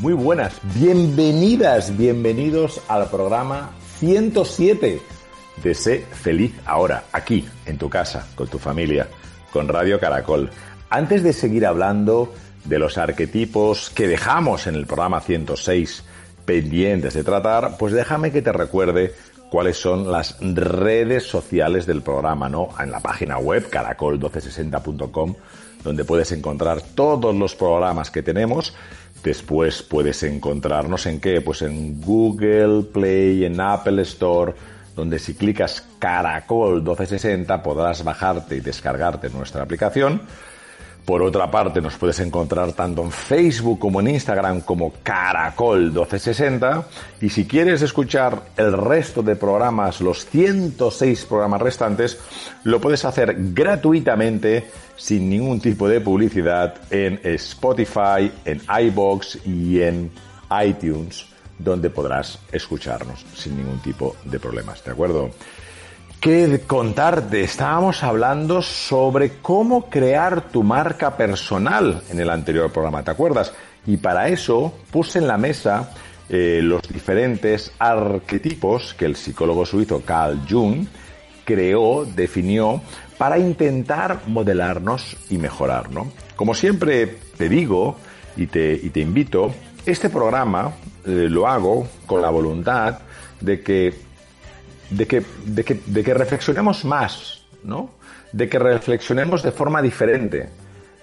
Muy 0.00 0.14
buenas, 0.14 0.54
bienvenidas, 0.76 1.94
bienvenidos 1.94 2.80
al 2.88 3.10
programa 3.10 3.72
107 3.98 4.98
de 5.62 5.74
Sé 5.74 6.06
Feliz 6.10 6.54
Ahora, 6.64 7.04
aquí, 7.12 7.46
en 7.66 7.76
tu 7.76 7.90
casa, 7.90 8.26
con 8.34 8.48
tu 8.48 8.58
familia, 8.58 9.08
con 9.52 9.68
Radio 9.68 10.00
Caracol. 10.00 10.48
Antes 10.88 11.22
de 11.22 11.34
seguir 11.34 11.66
hablando 11.66 12.32
de 12.64 12.78
los 12.78 12.96
arquetipos 12.96 13.90
que 13.90 14.08
dejamos 14.08 14.66
en 14.66 14.74
el 14.74 14.86
programa 14.86 15.20
106 15.20 16.02
pendientes 16.46 17.12
de 17.12 17.22
tratar, 17.22 17.76
pues 17.76 17.92
déjame 17.92 18.32
que 18.32 18.40
te 18.40 18.52
recuerde 18.52 19.12
cuáles 19.50 19.76
son 19.76 20.10
las 20.10 20.38
redes 20.40 21.24
sociales 21.24 21.84
del 21.84 22.00
programa, 22.00 22.48
¿no? 22.48 22.70
En 22.80 22.90
la 22.90 23.00
página 23.00 23.36
web 23.36 23.68
caracol1260.com 23.70 25.34
donde 25.84 26.04
puedes 26.04 26.32
encontrar 26.32 26.82
todos 26.82 27.34
los 27.34 27.54
programas 27.54 28.10
que 28.10 28.22
tenemos. 28.22 28.74
Después 29.22 29.82
puedes 29.82 30.22
encontrarnos 30.22 31.04
en 31.06 31.20
qué? 31.20 31.40
Pues 31.40 31.62
en 31.62 32.00
Google 32.00 32.84
Play, 32.84 33.44
en 33.44 33.60
Apple 33.60 34.00
Store, 34.02 34.54
donde 34.96 35.18
si 35.18 35.34
clicas 35.34 35.86
Caracol 35.98 36.76
1260 36.76 37.62
podrás 37.62 38.02
bajarte 38.02 38.56
y 38.56 38.60
descargarte 38.60 39.28
nuestra 39.28 39.62
aplicación. 39.62 40.22
Por 41.10 41.22
otra 41.22 41.50
parte, 41.50 41.80
nos 41.80 41.96
puedes 41.96 42.20
encontrar 42.20 42.72
tanto 42.72 43.02
en 43.02 43.10
Facebook 43.10 43.80
como 43.80 43.98
en 43.98 44.10
Instagram 44.10 44.60
como 44.60 44.92
Caracol 45.02 45.86
1260. 45.86 46.86
Y 47.20 47.30
si 47.30 47.46
quieres 47.48 47.82
escuchar 47.82 48.40
el 48.56 48.72
resto 48.74 49.20
de 49.20 49.34
programas, 49.34 50.00
los 50.00 50.24
106 50.26 51.24
programas 51.24 51.62
restantes, 51.62 52.16
lo 52.62 52.80
puedes 52.80 53.04
hacer 53.04 53.34
gratuitamente, 53.52 54.70
sin 54.94 55.28
ningún 55.28 55.58
tipo 55.58 55.88
de 55.88 56.00
publicidad, 56.00 56.76
en 56.90 57.18
Spotify, 57.24 58.30
en 58.44 58.62
iBox 58.86 59.44
y 59.44 59.82
en 59.82 60.12
iTunes, 60.64 61.26
donde 61.58 61.90
podrás 61.90 62.38
escucharnos 62.52 63.26
sin 63.34 63.56
ningún 63.56 63.80
tipo 63.80 64.14
de 64.26 64.38
problemas. 64.38 64.84
¿De 64.84 64.92
acuerdo? 64.92 65.30
¿Qué 66.20 66.60
contarte? 66.66 67.40
Estábamos 67.40 68.02
hablando 68.02 68.60
sobre 68.60 69.38
cómo 69.40 69.88
crear 69.88 70.50
tu 70.50 70.62
marca 70.62 71.16
personal 71.16 72.02
en 72.10 72.20
el 72.20 72.28
anterior 72.28 72.70
programa, 72.70 73.02
¿te 73.02 73.10
acuerdas? 73.10 73.54
Y 73.86 73.96
para 73.96 74.28
eso 74.28 74.74
puse 74.90 75.18
en 75.18 75.26
la 75.26 75.38
mesa 75.38 75.94
eh, 76.28 76.60
los 76.62 76.82
diferentes 76.82 77.72
arquetipos 77.78 78.92
que 78.92 79.06
el 79.06 79.16
psicólogo 79.16 79.64
suizo 79.64 80.02
Carl 80.04 80.42
Jung 80.46 80.86
creó, 81.46 82.04
definió, 82.04 82.82
para 83.16 83.38
intentar 83.38 84.20
modelarnos 84.26 85.16
y 85.30 85.38
mejorar, 85.38 85.90
¿no? 85.90 86.12
Como 86.36 86.52
siempre 86.52 87.16
te 87.38 87.48
digo 87.48 87.96
y 88.36 88.46
te, 88.46 88.74
y 88.74 88.90
te 88.90 89.00
invito, 89.00 89.54
este 89.86 90.10
programa 90.10 90.70
eh, 91.06 91.28
lo 91.30 91.48
hago 91.48 91.88
con 92.04 92.20
la 92.20 92.28
voluntad 92.28 92.98
de 93.40 93.62
que 93.62 94.09
de 94.90 95.06
que, 95.06 95.22
de 95.46 95.64
que, 95.64 95.80
de 95.86 96.04
que 96.04 96.14
reflexionemos 96.14 96.84
más, 96.84 97.42
¿no? 97.62 97.90
De 98.32 98.48
que 98.48 98.58
reflexionemos 98.58 99.42
de 99.42 99.52
forma 99.52 99.82
diferente, 99.82 100.50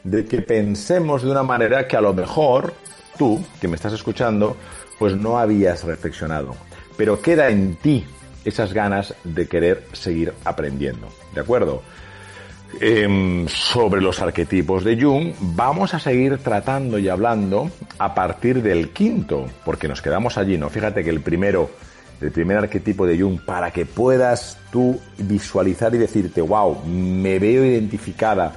de 0.03 0.25
que 0.25 0.41
pensemos 0.41 1.23
de 1.23 1.31
una 1.31 1.43
manera 1.43 1.87
que 1.87 1.97
a 1.97 2.01
lo 2.01 2.13
mejor 2.13 2.73
tú, 3.17 3.43
que 3.59 3.67
me 3.67 3.75
estás 3.75 3.93
escuchando, 3.93 4.55
pues 4.99 5.15
no 5.15 5.37
habías 5.37 5.83
reflexionado. 5.83 6.55
Pero 6.95 7.21
queda 7.21 7.49
en 7.49 7.75
ti 7.75 8.05
esas 8.45 8.73
ganas 8.73 9.13
de 9.23 9.47
querer 9.47 9.85
seguir 9.93 10.33
aprendiendo, 10.45 11.09
¿de 11.33 11.41
acuerdo? 11.41 11.83
Em, 12.79 13.47
sobre 13.47 14.01
los 14.01 14.21
arquetipos 14.21 14.83
de 14.83 15.01
Jung, 15.01 15.33
vamos 15.39 15.93
a 15.93 15.99
seguir 15.99 16.37
tratando 16.39 16.99
y 16.99 17.07
hablando 17.07 17.71
a 17.97 18.13
partir 18.13 18.61
del 18.61 18.89
quinto, 18.89 19.47
porque 19.65 19.87
nos 19.87 20.01
quedamos 20.01 20.37
allí, 20.37 20.57
¿no? 20.57 20.69
Fíjate 20.69 21.03
que 21.03 21.09
el 21.09 21.21
primero 21.21 21.69
el 22.21 22.31
primer 22.31 22.57
arquetipo 22.57 23.05
de 23.05 23.19
Jung, 23.19 23.39
para 23.41 23.71
que 23.71 23.85
puedas 23.85 24.57
tú 24.71 24.99
visualizar 25.17 25.93
y 25.93 25.97
decirte, 25.97 26.41
wow, 26.41 26.83
me 26.85 27.39
veo 27.39 27.65
identificada 27.65 28.53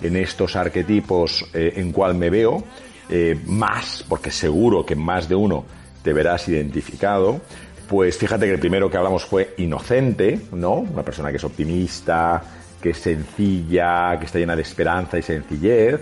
en 0.00 0.16
estos 0.16 0.56
arquetipos 0.56 1.44
eh, 1.52 1.74
en 1.76 1.92
cual 1.92 2.14
me 2.14 2.30
veo, 2.30 2.64
eh, 3.08 3.38
más, 3.46 4.04
porque 4.08 4.30
seguro 4.30 4.84
que 4.84 4.96
más 4.96 5.28
de 5.28 5.34
uno 5.34 5.64
te 6.02 6.12
verás 6.12 6.48
identificado, 6.48 7.40
pues 7.88 8.16
fíjate 8.16 8.46
que 8.46 8.52
el 8.52 8.58
primero 8.58 8.90
que 8.90 8.96
hablamos 8.96 9.24
fue 9.24 9.54
inocente, 9.58 10.40
¿no? 10.52 10.76
Una 10.76 11.02
persona 11.02 11.30
que 11.30 11.36
es 11.36 11.44
optimista, 11.44 12.42
que 12.80 12.90
es 12.90 12.98
sencilla, 12.98 14.16
que 14.18 14.26
está 14.26 14.38
llena 14.38 14.56
de 14.56 14.62
esperanza 14.62 15.18
y 15.18 15.22
sencillez. 15.22 16.00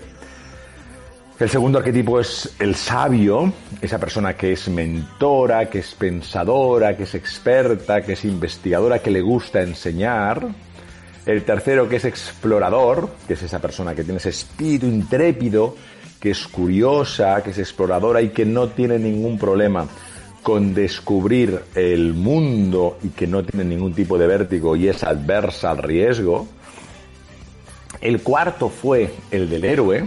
El 1.41 1.49
segundo 1.49 1.79
arquetipo 1.79 2.21
es 2.21 2.55
el 2.59 2.75
sabio, 2.75 3.51
esa 3.81 3.99
persona 3.99 4.37
que 4.37 4.53
es 4.53 4.69
mentora, 4.69 5.71
que 5.71 5.79
es 5.79 5.95
pensadora, 5.95 6.95
que 6.95 7.05
es 7.05 7.15
experta, 7.15 8.03
que 8.03 8.13
es 8.13 8.27
investigadora, 8.27 8.99
que 8.99 9.11
le 9.11 9.23
gusta 9.23 9.63
enseñar. 9.63 10.47
El 11.25 11.43
tercero 11.45 11.89
que 11.89 11.97
es 11.97 12.05
explorador, 12.05 13.09
que 13.27 13.33
es 13.33 13.43
esa 13.43 13.59
persona 13.59 13.95
que 13.95 14.05
tiene 14.05 14.19
ese 14.19 14.29
espíritu 14.29 14.85
intrépido, 14.85 15.77
que 16.21 16.33
es 16.33 16.47
curiosa, 16.47 17.43
que 17.43 17.53
es 17.53 17.59
exploradora 17.59 18.21
y 18.21 18.29
que 18.29 18.45
no 18.45 18.69
tiene 18.69 18.99
ningún 18.99 19.39
problema 19.39 19.89
con 20.43 20.75
descubrir 20.75 21.59
el 21.75 22.13
mundo 22.13 22.99
y 23.03 23.09
que 23.09 23.27
no 23.27 23.43
tiene 23.43 23.65
ningún 23.65 23.95
tipo 23.95 24.19
de 24.19 24.27
vértigo 24.27 24.77
y 24.77 24.89
es 24.89 25.03
adversa 25.05 25.71
al 25.71 25.79
riesgo. 25.79 26.47
El 28.03 28.23
cuarto 28.23 28.69
fue 28.69 29.15
el 29.31 29.49
del 29.49 29.65
héroe, 29.65 30.07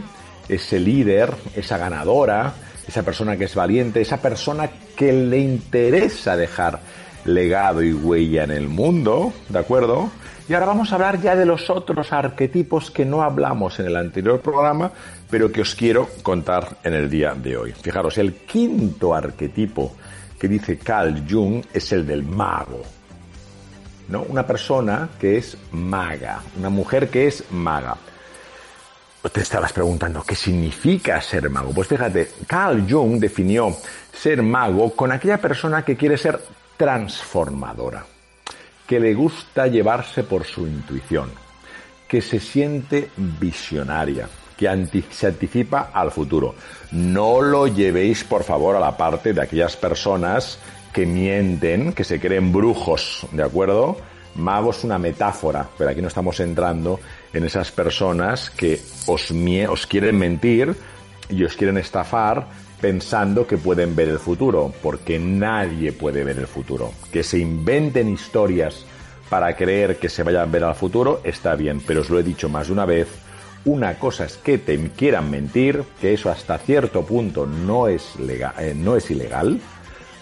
ese 0.50 0.80
líder, 0.80 1.34
esa 1.56 1.78
ganadora, 1.78 2.54
esa 2.88 3.04
persona 3.04 3.38
que 3.38 3.46
es 3.46 3.56
valiente, 3.56 4.02
esa 4.02 4.22
persona 4.22 4.70
que 4.96 5.14
le 5.14 5.40
interesa 5.40 6.36
dejar 6.36 6.80
legado 7.26 7.82
y 7.82 7.94
huella 7.94 8.44
en 8.44 8.52
el 8.52 8.68
mundo, 8.68 9.34
¿de 9.50 9.60
acuerdo? 9.60 10.12
Y 10.48 10.54
ahora 10.54 10.66
vamos 10.66 10.92
a 10.92 10.96
hablar 10.96 11.22
ya 11.22 11.36
de 11.36 11.46
los 11.46 11.70
otros 11.70 12.12
arquetipos 12.12 12.92
que 12.92 13.06
no 13.06 13.22
hablamos 13.22 13.80
en 13.80 13.86
el 13.86 13.96
anterior 13.96 14.42
programa, 14.42 14.92
pero 15.30 15.52
que 15.52 15.62
os 15.62 15.74
quiero 15.74 16.10
contar 16.22 16.78
en 16.84 16.94
el 16.94 17.10
día 17.10 17.34
de 17.34 17.56
hoy. 17.56 17.72
Fijaros, 17.72 18.18
el 18.18 18.34
quinto 18.34 19.16
arquetipo 19.16 19.96
que 20.38 20.50
dice 20.50 20.78
Carl 20.78 21.24
Jung 21.30 21.64
es 21.74 21.94
el 21.94 22.06
del 22.06 22.24
mago. 22.24 22.82
¿No? 24.10 24.24
Una 24.24 24.46
persona 24.46 25.10
que 25.18 25.38
es 25.38 25.58
maga, 25.72 26.42
una 26.60 26.70
mujer 26.70 27.08
que 27.08 27.28
es 27.28 27.46
maga 27.52 27.96
te 29.32 29.42
estarás 29.42 29.72
preguntando, 29.72 30.24
¿qué 30.24 30.36
significa 30.36 31.22
ser 31.22 31.50
mago? 31.50 31.72
Pues 31.72 31.88
fíjate, 31.88 32.32
Carl 32.46 32.86
Jung 32.90 33.20
definió 33.20 33.76
ser 34.12 34.44
mago 34.44 34.94
con 34.96 35.12
aquella 35.12 35.38
persona 35.38 35.84
que 35.86 35.96
quiere 35.96 36.18
ser 36.18 36.42
transformadora, 36.76 38.06
que 38.86 39.00
le 39.00 39.14
gusta 39.14 39.68
llevarse 39.68 40.24
por 40.24 40.44
su 40.44 40.68
intuición, 40.68 41.32
que 42.08 42.22
se 42.22 42.40
siente 42.40 43.10
visionaria, 43.16 44.28
que 44.58 45.06
se 45.10 45.28
anticipa 45.28 45.92
al 45.94 46.12
futuro. 46.12 46.56
No 46.92 47.42
lo 47.42 47.68
llevéis, 47.68 48.24
por 48.24 48.44
favor, 48.44 48.76
a 48.76 48.80
la 48.80 48.98
parte 48.98 49.34
de 49.34 49.42
aquellas 49.42 49.78
personas 49.78 50.60
que 50.92 51.06
mienten, 51.06 51.94
que 51.94 52.04
se 52.04 52.20
creen 52.20 52.52
brujos, 52.52 53.26
¿de 53.32 53.44
acuerdo? 53.44 53.98
Mago 54.36 54.72
es 54.72 54.84
una 54.84 54.98
metáfora, 54.98 55.68
pero 55.78 55.92
aquí 55.92 56.02
no 56.02 56.08
estamos 56.08 56.40
entrando 56.40 57.00
en 57.34 57.44
esas 57.44 57.72
personas 57.72 58.50
que 58.50 58.80
os, 59.08 59.32
os 59.70 59.88
quieren 59.88 60.18
mentir 60.18 60.76
y 61.30 61.44
os 61.44 61.56
quieren 61.56 61.78
estafar 61.78 62.48
pensando 62.80 63.48
que 63.48 63.58
pueden 63.58 63.96
ver 63.96 64.10
el 64.10 64.20
futuro, 64.20 64.74
porque 64.82 65.18
nadie 65.18 65.94
puede 65.94 66.24
ver 66.24 66.38
el 66.38 66.48
futuro. 66.48 66.92
Que 67.12 67.24
se 67.24 67.40
inventen 67.40 68.10
historias 68.10 68.86
para 69.30 69.56
creer 69.56 69.98
que 69.98 70.10
se 70.10 70.22
vayan 70.22 70.42
a 70.42 70.52
ver 70.52 70.64
al 70.64 70.76
futuro 70.76 71.22
está 71.24 71.56
bien, 71.56 71.82
pero 71.88 72.02
os 72.02 72.10
lo 72.10 72.20
he 72.20 72.24
dicho 72.24 72.50
más 72.50 72.68
de 72.68 72.74
una 72.74 72.86
vez, 72.86 73.08
una 73.66 73.98
cosa 73.98 74.26
es 74.26 74.36
que 74.36 74.58
te 74.58 74.78
quieran 74.90 75.32
mentir, 75.32 75.84
que 76.02 76.14
eso 76.14 76.30
hasta 76.30 76.58
cierto 76.58 77.06
punto 77.06 77.46
no 77.46 77.88
es, 77.88 78.16
eh, 78.20 78.74
no 78.76 78.98
es 78.98 79.10
ilegal, 79.10 79.62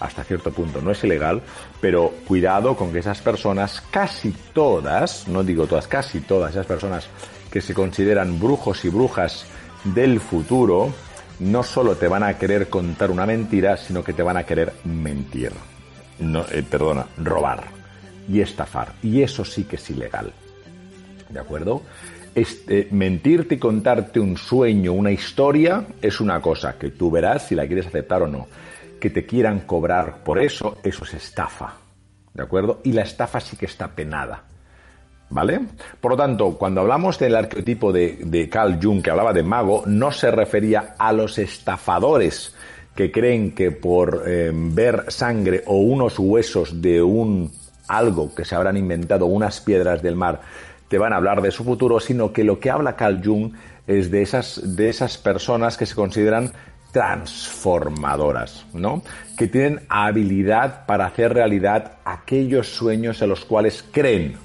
hasta 0.02 0.24
cierto 0.24 0.52
punto 0.52 0.80
no 0.80 0.90
es 0.90 1.02
ilegal, 1.04 1.42
pero 1.80 2.12
cuidado 2.26 2.76
con 2.76 2.92
que 2.92 2.98
esas 2.98 3.20
personas, 3.20 3.82
casi 3.90 4.34
todas, 4.52 5.28
no 5.28 5.42
digo 5.44 5.66
todas, 5.66 5.86
casi 5.86 6.20
todas 6.20 6.52
esas 6.52 6.66
personas 6.66 7.08
que 7.50 7.60
se 7.60 7.74
consideran 7.74 8.40
brujos 8.40 8.84
y 8.84 8.88
brujas 8.88 9.44
del 9.84 10.20
futuro, 10.20 10.92
no 11.40 11.62
solo 11.62 11.96
te 11.96 12.08
van 12.08 12.22
a 12.22 12.38
querer 12.38 12.68
contar 12.68 13.10
una 13.10 13.26
mentira, 13.26 13.76
sino 13.76 14.02
que 14.02 14.12
te 14.12 14.22
van 14.22 14.36
a 14.36 14.44
querer 14.44 14.72
mentir. 14.84 15.52
No, 16.18 16.44
eh, 16.50 16.62
perdona, 16.68 17.06
robar 17.18 17.64
y 18.28 18.40
estafar. 18.40 18.94
Y 19.02 19.22
eso 19.22 19.44
sí 19.44 19.64
que 19.64 19.76
es 19.76 19.90
ilegal. 19.90 20.32
¿De 21.28 21.40
acuerdo? 21.40 21.82
Este, 22.34 22.88
mentirte 22.90 23.56
y 23.56 23.58
contarte 23.58 24.20
un 24.20 24.36
sueño, 24.36 24.92
una 24.92 25.10
historia, 25.10 25.86
es 26.00 26.20
una 26.20 26.40
cosa 26.40 26.78
que 26.78 26.90
tú 26.90 27.10
verás 27.10 27.48
si 27.48 27.54
la 27.54 27.66
quieres 27.66 27.86
aceptar 27.86 28.22
o 28.22 28.26
no. 28.26 28.46
Que 29.02 29.10
te 29.10 29.26
quieran 29.26 29.62
cobrar 29.66 30.22
por 30.22 30.38
eso, 30.38 30.76
eso 30.84 31.02
es 31.02 31.14
estafa. 31.14 31.72
¿De 32.32 32.44
acuerdo? 32.44 32.82
Y 32.84 32.92
la 32.92 33.02
estafa 33.02 33.40
sí 33.40 33.56
que 33.56 33.66
está 33.66 33.88
penada. 33.88 34.44
¿Vale? 35.28 35.58
Por 36.00 36.12
lo 36.12 36.16
tanto, 36.16 36.56
cuando 36.56 36.82
hablamos 36.82 37.18
del 37.18 37.34
arquetipo 37.34 37.92
de, 37.92 38.48
Carl 38.48 38.78
Jung, 38.80 39.02
que 39.02 39.10
hablaba 39.10 39.32
de 39.32 39.42
mago, 39.42 39.82
no 39.86 40.12
se 40.12 40.30
refería 40.30 40.94
a 40.96 41.12
los 41.12 41.38
estafadores 41.38 42.54
que 42.94 43.10
creen 43.10 43.56
que 43.56 43.72
por 43.72 44.22
eh, 44.24 44.52
ver 44.54 45.06
sangre 45.08 45.64
o 45.66 45.78
unos 45.78 46.20
huesos 46.20 46.80
de 46.80 47.02
un 47.02 47.50
algo 47.88 48.32
que 48.32 48.44
se 48.44 48.54
habrán 48.54 48.76
inventado, 48.76 49.26
unas 49.26 49.60
piedras 49.60 50.00
del 50.00 50.14
mar, 50.14 50.42
te 50.86 50.98
van 50.98 51.12
a 51.12 51.16
hablar 51.16 51.42
de 51.42 51.50
su 51.50 51.64
futuro, 51.64 51.98
sino 51.98 52.32
que 52.32 52.44
lo 52.44 52.60
que 52.60 52.70
habla 52.70 52.94
Carl 52.94 53.20
Jung 53.20 53.52
es 53.88 54.12
de 54.12 54.22
esas, 54.22 54.76
de 54.76 54.90
esas 54.90 55.18
personas 55.18 55.76
que 55.76 55.86
se 55.86 55.96
consideran 55.96 56.52
transformadoras, 56.92 58.64
¿no? 58.72 59.02
Que 59.36 59.48
tienen 59.48 59.80
habilidad 59.88 60.86
para 60.86 61.06
hacer 61.06 61.34
realidad 61.34 61.92
aquellos 62.04 62.68
sueños 62.68 63.20
en 63.22 63.30
los 63.30 63.44
cuales 63.44 63.84
creen, 63.90 64.36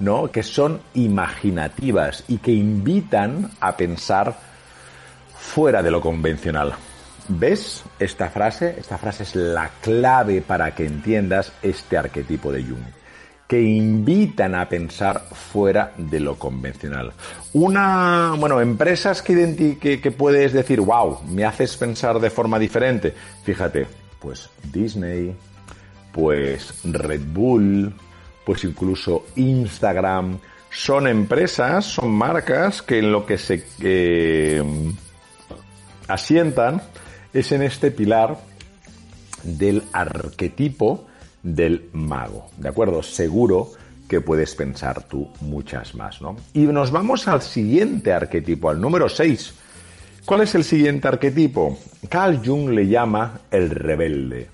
¿no? 0.00 0.32
Que 0.32 0.42
son 0.42 0.80
imaginativas 0.94 2.24
y 2.26 2.38
que 2.38 2.52
invitan 2.52 3.50
a 3.60 3.76
pensar 3.76 4.34
fuera 5.38 5.82
de 5.82 5.90
lo 5.90 6.00
convencional. 6.00 6.72
¿Ves 7.28 7.84
esta 7.98 8.30
frase? 8.30 8.74
Esta 8.78 8.98
frase 8.98 9.22
es 9.22 9.36
la 9.36 9.70
clave 9.80 10.42
para 10.42 10.74
que 10.74 10.86
entiendas 10.86 11.52
este 11.62 11.96
arquetipo 11.96 12.50
de 12.50 12.64
Jung 12.64 12.99
que 13.50 13.60
invitan 13.60 14.54
a 14.54 14.68
pensar 14.68 15.24
fuera 15.32 15.92
de 15.96 16.20
lo 16.20 16.38
convencional. 16.38 17.12
Una, 17.52 18.36
bueno, 18.38 18.60
empresas 18.60 19.22
que, 19.22 20.14
puedes 20.16 20.52
decir, 20.52 20.80
wow, 20.80 21.18
me 21.28 21.44
haces 21.44 21.76
pensar 21.76 22.20
de 22.20 22.30
forma 22.30 22.60
diferente. 22.60 23.12
Fíjate, 23.42 23.88
pues 24.20 24.48
Disney, 24.72 25.34
pues 26.12 26.74
Red 26.84 27.22
Bull, 27.32 27.92
pues 28.44 28.62
incluso 28.62 29.26
Instagram, 29.34 30.38
son 30.70 31.08
empresas, 31.08 31.84
son 31.86 32.12
marcas 32.12 32.82
que 32.82 33.00
en 33.00 33.10
lo 33.10 33.26
que 33.26 33.36
se 33.36 34.62
asientan 36.06 36.82
es 37.32 37.50
en 37.50 37.62
este 37.62 37.90
pilar 37.90 38.38
del 39.42 39.82
arquetipo 39.92 41.09
del 41.42 41.88
mago. 41.92 42.50
¿De 42.56 42.68
acuerdo? 42.68 43.02
Seguro 43.02 43.72
que 44.08 44.20
puedes 44.20 44.54
pensar 44.54 45.04
tú 45.04 45.28
muchas 45.40 45.94
más, 45.94 46.20
¿no? 46.20 46.36
Y 46.52 46.60
nos 46.60 46.90
vamos 46.90 47.28
al 47.28 47.42
siguiente 47.42 48.12
arquetipo, 48.12 48.68
al 48.68 48.80
número 48.80 49.08
6. 49.08 49.54
¿Cuál 50.24 50.42
es 50.42 50.54
el 50.54 50.64
siguiente 50.64 51.08
arquetipo? 51.08 51.78
Carl 52.08 52.40
Jung 52.44 52.70
le 52.70 52.88
llama 52.88 53.40
el 53.50 53.70
rebelde. 53.70 54.48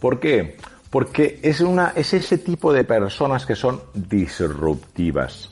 ¿Por 0.00 0.20
qué? 0.20 0.56
Porque 0.90 1.40
es, 1.42 1.60
una, 1.60 1.92
es 1.96 2.12
ese 2.14 2.38
tipo 2.38 2.72
de 2.72 2.84
personas 2.84 3.46
que 3.46 3.56
son 3.56 3.80
disruptivas, 3.94 5.50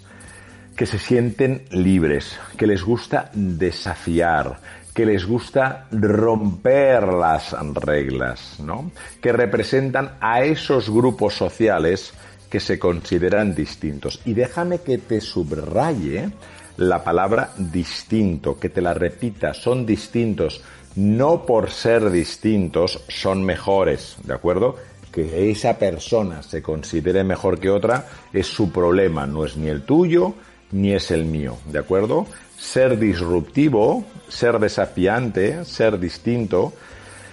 que 0.76 0.86
se 0.86 0.98
sienten 0.98 1.64
libres, 1.70 2.38
que 2.56 2.66
les 2.66 2.82
gusta 2.82 3.30
desafiar, 3.32 4.60
que 4.98 5.06
les 5.06 5.24
gusta 5.24 5.86
romper 5.92 7.04
las 7.04 7.52
reglas, 7.72 8.58
¿no? 8.58 8.90
Que 9.22 9.30
representan 9.30 10.16
a 10.20 10.42
esos 10.42 10.90
grupos 10.90 11.34
sociales 11.34 12.12
que 12.50 12.58
se 12.58 12.80
consideran 12.80 13.54
distintos. 13.54 14.20
Y 14.24 14.34
déjame 14.34 14.80
que 14.80 14.98
te 14.98 15.20
subraye 15.20 16.30
la 16.78 17.04
palabra 17.04 17.50
distinto, 17.56 18.58
que 18.58 18.70
te 18.70 18.80
la 18.80 18.92
repita, 18.92 19.54
son 19.54 19.86
distintos, 19.86 20.62
no 20.96 21.46
por 21.46 21.70
ser 21.70 22.10
distintos 22.10 23.00
son 23.06 23.44
mejores, 23.44 24.16
¿de 24.24 24.34
acuerdo? 24.34 24.74
Que 25.12 25.48
esa 25.48 25.78
persona 25.78 26.42
se 26.42 26.60
considere 26.60 27.22
mejor 27.22 27.60
que 27.60 27.70
otra 27.70 28.04
es 28.32 28.48
su 28.48 28.72
problema, 28.72 29.28
no 29.28 29.44
es 29.44 29.56
ni 29.56 29.68
el 29.68 29.82
tuyo 29.82 30.34
ni 30.72 30.92
es 30.92 31.10
el 31.10 31.24
mío, 31.24 31.58
¿de 31.66 31.78
acuerdo? 31.78 32.26
ser 32.58 32.98
disruptivo, 32.98 34.04
ser 34.28 34.58
desafiante, 34.58 35.64
ser 35.64 35.98
distinto, 35.98 36.72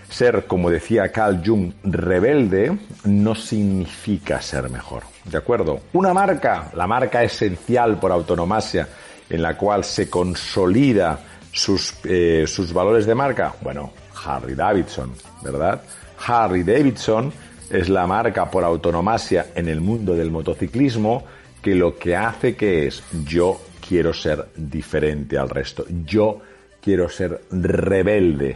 ser, 0.08 0.46
como 0.46 0.70
decía 0.70 1.12
Carl 1.12 1.42
Jung, 1.44 1.74
rebelde, 1.84 2.78
no 3.06 3.34
significa 3.34 4.42
ser 4.42 4.70
mejor. 4.70 5.04
¿De 5.26 5.38
acuerdo? 5.38 5.82
Una 5.94 6.14
marca, 6.14 6.72
la 6.76 6.86
marca 6.86 7.24
esencial 7.24 8.00
por 8.00 8.12
autonomasia, 8.12 8.88
en 9.28 9.42
la 9.42 9.58
cual 9.58 9.84
se 9.84 10.10
consolida 10.10 11.20
sus, 11.52 11.96
eh, 12.04 12.46
sus 12.46 12.72
valores 12.72 13.08
de 13.08 13.16
marca, 13.16 13.56
bueno, 13.62 13.92
Harry 14.26 14.54
Davidson, 14.54 15.12
¿verdad? 15.42 15.82
Harry 16.28 16.64
Davidson 16.64 17.34
es 17.72 17.90
la 17.90 18.06
marca 18.06 18.50
por 18.52 18.64
autonomasia 18.64 19.48
en 19.56 19.68
el 19.70 19.82
mundo 19.82 20.14
del 20.14 20.30
motociclismo 20.30 21.24
que 21.66 21.74
lo 21.74 21.98
que 21.98 22.16
hace 22.16 22.56
que 22.56 22.86
es 22.86 23.02
yo 23.26 23.60
quiero 23.90 24.14
ser 24.14 24.50
diferente 24.56 25.36
al 25.36 25.50
resto, 25.50 25.84
yo 26.06 26.40
quiero 26.80 27.10
ser 27.10 27.42
rebelde, 27.50 28.56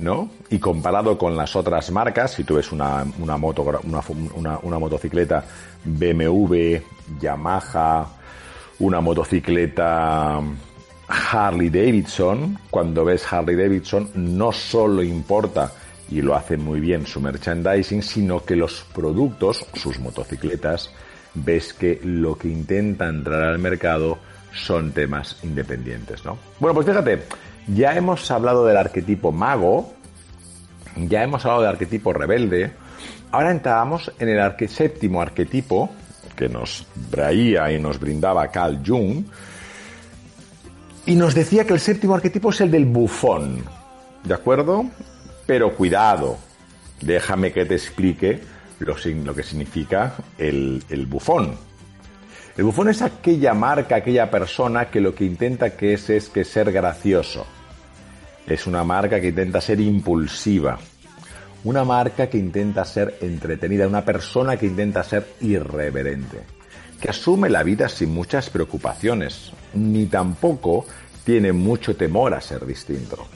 ¿no? 0.00 0.28
Y 0.50 0.58
comparado 0.58 1.16
con 1.16 1.34
las 1.34 1.56
otras 1.56 1.90
marcas, 1.90 2.32
si 2.32 2.44
tú 2.44 2.56
ves 2.56 2.70
una, 2.70 3.06
una, 3.20 3.38
moto, 3.38 3.62
una, 3.62 4.58
una, 4.58 4.78
motocicleta 4.78 5.42
BMW, 5.82 6.76
Yamaha, 7.18 8.06
una 8.80 9.00
motocicleta 9.00 10.38
Harley 11.08 11.70
Davidson, 11.70 12.58
cuando 12.68 13.06
ves 13.06 13.32
Harley 13.32 13.56
Davidson 13.56 14.10
no 14.14 14.52
solo 14.52 15.02
importa 15.02 15.72
y 16.10 16.20
lo 16.20 16.34
hace 16.34 16.58
muy 16.58 16.80
bien 16.80 17.06
su 17.06 17.18
merchandising, 17.18 18.02
sino 18.02 18.44
que 18.44 18.56
los 18.56 18.84
productos, 18.92 19.64
sus 19.72 19.98
motocicletas, 19.98 20.90
ves 21.34 21.72
que 21.72 22.00
lo 22.02 22.36
que 22.36 22.48
intenta 22.48 23.08
entrar 23.08 23.42
al 23.42 23.58
mercado 23.58 24.18
son 24.52 24.92
temas 24.92 25.38
independientes, 25.42 26.24
¿no? 26.24 26.38
Bueno, 26.60 26.74
pues 26.74 26.86
fíjate, 26.86 27.22
ya 27.68 27.96
hemos 27.96 28.30
hablado 28.30 28.66
del 28.66 28.76
arquetipo 28.76 29.32
mago, 29.32 29.94
ya 30.96 31.22
hemos 31.22 31.44
hablado 31.44 31.62
del 31.62 31.70
arquetipo 31.70 32.12
rebelde, 32.12 32.72
ahora 33.30 33.50
entramos 33.50 34.12
en 34.18 34.28
el 34.28 34.68
séptimo 34.68 35.22
arquetipo 35.22 35.90
que 36.36 36.48
nos 36.48 36.86
traía 37.10 37.72
y 37.72 37.78
nos 37.78 37.98
brindaba 37.98 38.48
Carl 38.48 38.80
Jung, 38.84 39.24
y 41.06 41.14
nos 41.16 41.34
decía 41.34 41.66
que 41.66 41.72
el 41.72 41.80
séptimo 41.80 42.14
arquetipo 42.14 42.50
es 42.50 42.60
el 42.60 42.70
del 42.70 42.84
bufón, 42.84 43.64
¿de 44.22 44.34
acuerdo? 44.34 44.84
Pero 45.46 45.74
cuidado, 45.74 46.36
déjame 47.00 47.52
que 47.52 47.64
te 47.64 47.74
explique 47.74 48.40
lo, 48.84 49.34
que 49.34 49.42
significa 49.42 50.14
el, 50.38 50.82
el 50.88 51.06
bufón. 51.06 51.56
El 52.56 52.64
bufón 52.64 52.90
es 52.90 53.00
aquella 53.00 53.54
marca, 53.54 53.96
aquella 53.96 54.30
persona 54.30 54.86
que 54.86 55.00
lo 55.00 55.14
que 55.14 55.24
intenta 55.24 55.70
que 55.70 55.94
es, 55.94 56.10
es 56.10 56.28
que 56.28 56.44
ser 56.44 56.70
gracioso. 56.70 57.46
Es 58.46 58.66
una 58.66 58.84
marca 58.84 59.20
que 59.20 59.28
intenta 59.28 59.60
ser 59.60 59.80
impulsiva. 59.80 60.78
Una 61.64 61.84
marca 61.84 62.28
que 62.28 62.38
intenta 62.38 62.84
ser 62.84 63.16
entretenida. 63.20 63.86
Una 63.86 64.04
persona 64.04 64.56
que 64.56 64.66
intenta 64.66 65.02
ser 65.02 65.26
irreverente. 65.40 66.40
Que 67.00 67.08
asume 67.08 67.48
la 67.48 67.62
vida 67.62 67.88
sin 67.88 68.12
muchas 68.12 68.50
preocupaciones. 68.50 69.52
Ni 69.74 70.06
tampoco 70.06 70.84
tiene 71.24 71.52
mucho 71.52 71.96
temor 71.96 72.34
a 72.34 72.40
ser 72.40 72.66
distinto. 72.66 73.26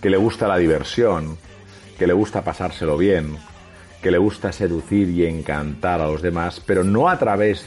Que 0.00 0.10
le 0.10 0.16
gusta 0.16 0.48
la 0.48 0.56
diversión. 0.56 1.38
Que 1.98 2.06
le 2.06 2.14
gusta 2.14 2.42
pasárselo 2.42 2.96
bien. 2.96 3.36
Que 4.02 4.10
le 4.10 4.18
gusta 4.18 4.52
seducir 4.52 5.08
y 5.10 5.26
encantar 5.26 6.00
a 6.00 6.06
los 6.06 6.22
demás. 6.22 6.62
Pero 6.64 6.84
no 6.84 7.08
a 7.08 7.18
través 7.18 7.66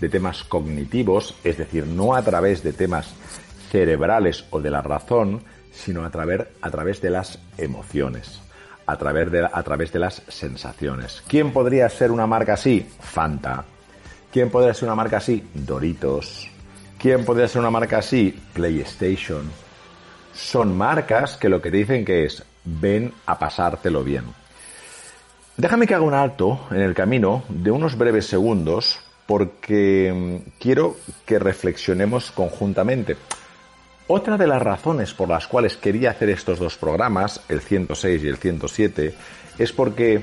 de 0.00 0.08
temas 0.08 0.42
cognitivos, 0.44 1.34
es 1.44 1.58
decir, 1.58 1.86
no 1.86 2.14
a 2.14 2.22
través 2.22 2.62
de 2.62 2.72
temas 2.72 3.14
cerebrales 3.70 4.44
o 4.50 4.60
de 4.60 4.70
la 4.70 4.82
razón, 4.82 5.42
sino 5.72 6.04
a 6.04 6.10
través, 6.10 6.42
a 6.60 6.70
través 6.70 7.00
de 7.00 7.10
las 7.10 7.38
emociones, 7.56 8.40
a 8.86 8.96
través 8.96 9.30
de, 9.30 9.48
a 9.50 9.62
través 9.62 9.92
de 9.92 9.98
las 10.00 10.22
sensaciones. 10.28 11.22
¿Quién 11.26 11.52
podría 11.52 11.88
ser 11.88 12.10
una 12.10 12.26
marca 12.26 12.54
así? 12.54 12.86
Fanta. 13.00 13.64
¿Quién 14.32 14.50
podría 14.50 14.74
ser 14.74 14.88
una 14.88 14.96
marca 14.96 15.18
así? 15.18 15.46
Doritos. 15.54 16.48
¿Quién 16.98 17.24
podría 17.24 17.48
ser 17.48 17.60
una 17.60 17.70
marca 17.70 17.98
así? 17.98 18.38
PlayStation. 18.52 19.50
Son 20.34 20.76
marcas 20.76 21.36
que 21.36 21.48
lo 21.48 21.60
que 21.60 21.70
te 21.70 21.78
dicen 21.78 22.04
que 22.04 22.24
es 22.24 22.42
ven 22.64 23.12
a 23.26 23.38
pasártelo 23.38 24.02
bien. 24.04 24.24
Déjame 25.56 25.86
que 25.86 25.94
haga 25.94 26.04
un 26.04 26.14
alto 26.14 26.66
en 26.70 26.80
el 26.80 26.94
camino 26.94 27.44
de 27.48 27.70
unos 27.70 27.96
breves 27.96 28.26
segundos 28.26 29.00
porque 29.26 30.12
mm, 30.12 30.58
quiero 30.58 30.96
que 31.26 31.38
reflexionemos 31.38 32.32
conjuntamente. 32.32 33.16
Otra 34.08 34.36
de 34.36 34.46
las 34.46 34.62
razones 34.62 35.14
por 35.14 35.28
las 35.28 35.46
cuales 35.46 35.76
quería 35.76 36.10
hacer 36.10 36.30
estos 36.30 36.58
dos 36.58 36.76
programas, 36.76 37.42
el 37.48 37.60
106 37.60 38.24
y 38.24 38.28
el 38.28 38.36
107, 38.36 39.14
es 39.58 39.72
porque 39.72 40.22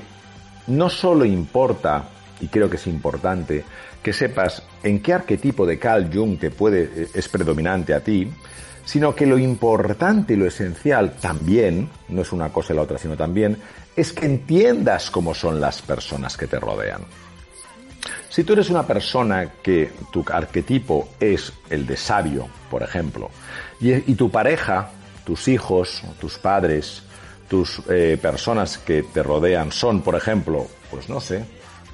no 0.66 0.90
solo 0.90 1.24
importa, 1.24 2.04
y 2.40 2.48
creo 2.48 2.68
que 2.68 2.76
es 2.76 2.86
importante, 2.86 3.64
que 4.02 4.12
sepas 4.12 4.62
en 4.82 5.00
qué 5.00 5.14
arquetipo 5.14 5.64
de 5.64 5.78
Carl 5.78 6.10
Jung 6.12 6.38
te 6.38 6.50
puede, 6.50 6.82
eh, 6.84 7.08
es 7.14 7.28
predominante 7.28 7.94
a 7.94 8.00
ti, 8.00 8.30
sino 8.84 9.14
que 9.14 9.26
lo 9.26 9.38
importante 9.38 10.34
y 10.34 10.36
lo 10.36 10.46
esencial 10.46 11.12
también, 11.20 11.88
no 12.08 12.22
es 12.22 12.32
una 12.32 12.50
cosa 12.50 12.72
y 12.72 12.76
la 12.76 12.82
otra, 12.82 12.98
sino 12.98 13.16
también, 13.16 13.56
es 13.96 14.12
que 14.12 14.26
entiendas 14.26 15.10
cómo 15.10 15.34
son 15.34 15.60
las 15.60 15.82
personas 15.82 16.36
que 16.36 16.46
te 16.46 16.58
rodean. 16.58 17.02
Si 18.28 18.44
tú 18.44 18.52
eres 18.52 18.70
una 18.70 18.86
persona 18.86 19.54
que 19.62 19.90
tu 20.12 20.24
arquetipo 20.30 21.08
es 21.18 21.52
el 21.68 21.86
de 21.86 21.96
sabio, 21.96 22.48
por 22.70 22.82
ejemplo, 22.82 23.30
y, 23.80 24.14
tu 24.14 24.30
pareja, 24.30 24.90
tus 25.24 25.48
hijos, 25.48 26.02
tus 26.20 26.38
padres, 26.38 27.02
tus 27.48 27.82
eh, 27.88 28.16
personas 28.20 28.78
que 28.78 29.02
te 29.02 29.22
rodean 29.22 29.72
son, 29.72 30.02
por 30.02 30.14
ejemplo, 30.14 30.68
pues 30.90 31.08
no 31.08 31.20
sé, 31.20 31.44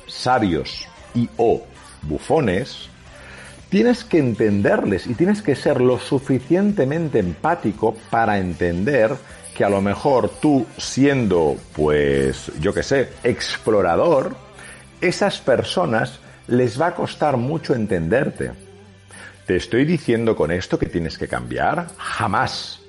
sabios 0.06 0.86
y 1.14 1.28
o 1.38 1.64
bufones, 2.02 2.90
tienes 3.70 4.04
que 4.04 4.18
entenderles 4.18 5.06
y 5.06 5.14
tienes 5.14 5.42
que 5.42 5.56
ser 5.56 5.80
lo 5.80 5.98
suficientemente 5.98 7.18
empático 7.18 7.96
para 8.10 8.38
entender 8.38 9.16
que 9.56 9.64
a 9.64 9.70
lo 9.70 9.80
mejor 9.80 10.28
tú 10.28 10.66
siendo, 10.76 11.56
pues, 11.74 12.52
yo 12.60 12.74
qué 12.74 12.82
sé, 12.82 13.08
explorador, 13.24 14.36
esas 15.00 15.38
personas 15.38 16.20
les 16.46 16.78
va 16.78 16.88
a 16.88 16.94
costar 16.94 17.38
mucho 17.38 17.74
entenderte. 17.74 18.52
¿Te 19.46 19.56
estoy 19.56 19.86
diciendo 19.86 20.36
con 20.36 20.50
esto 20.50 20.78
que 20.78 20.86
tienes 20.86 21.16
que 21.16 21.26
cambiar? 21.26 21.88
Jamás. 21.96 22.80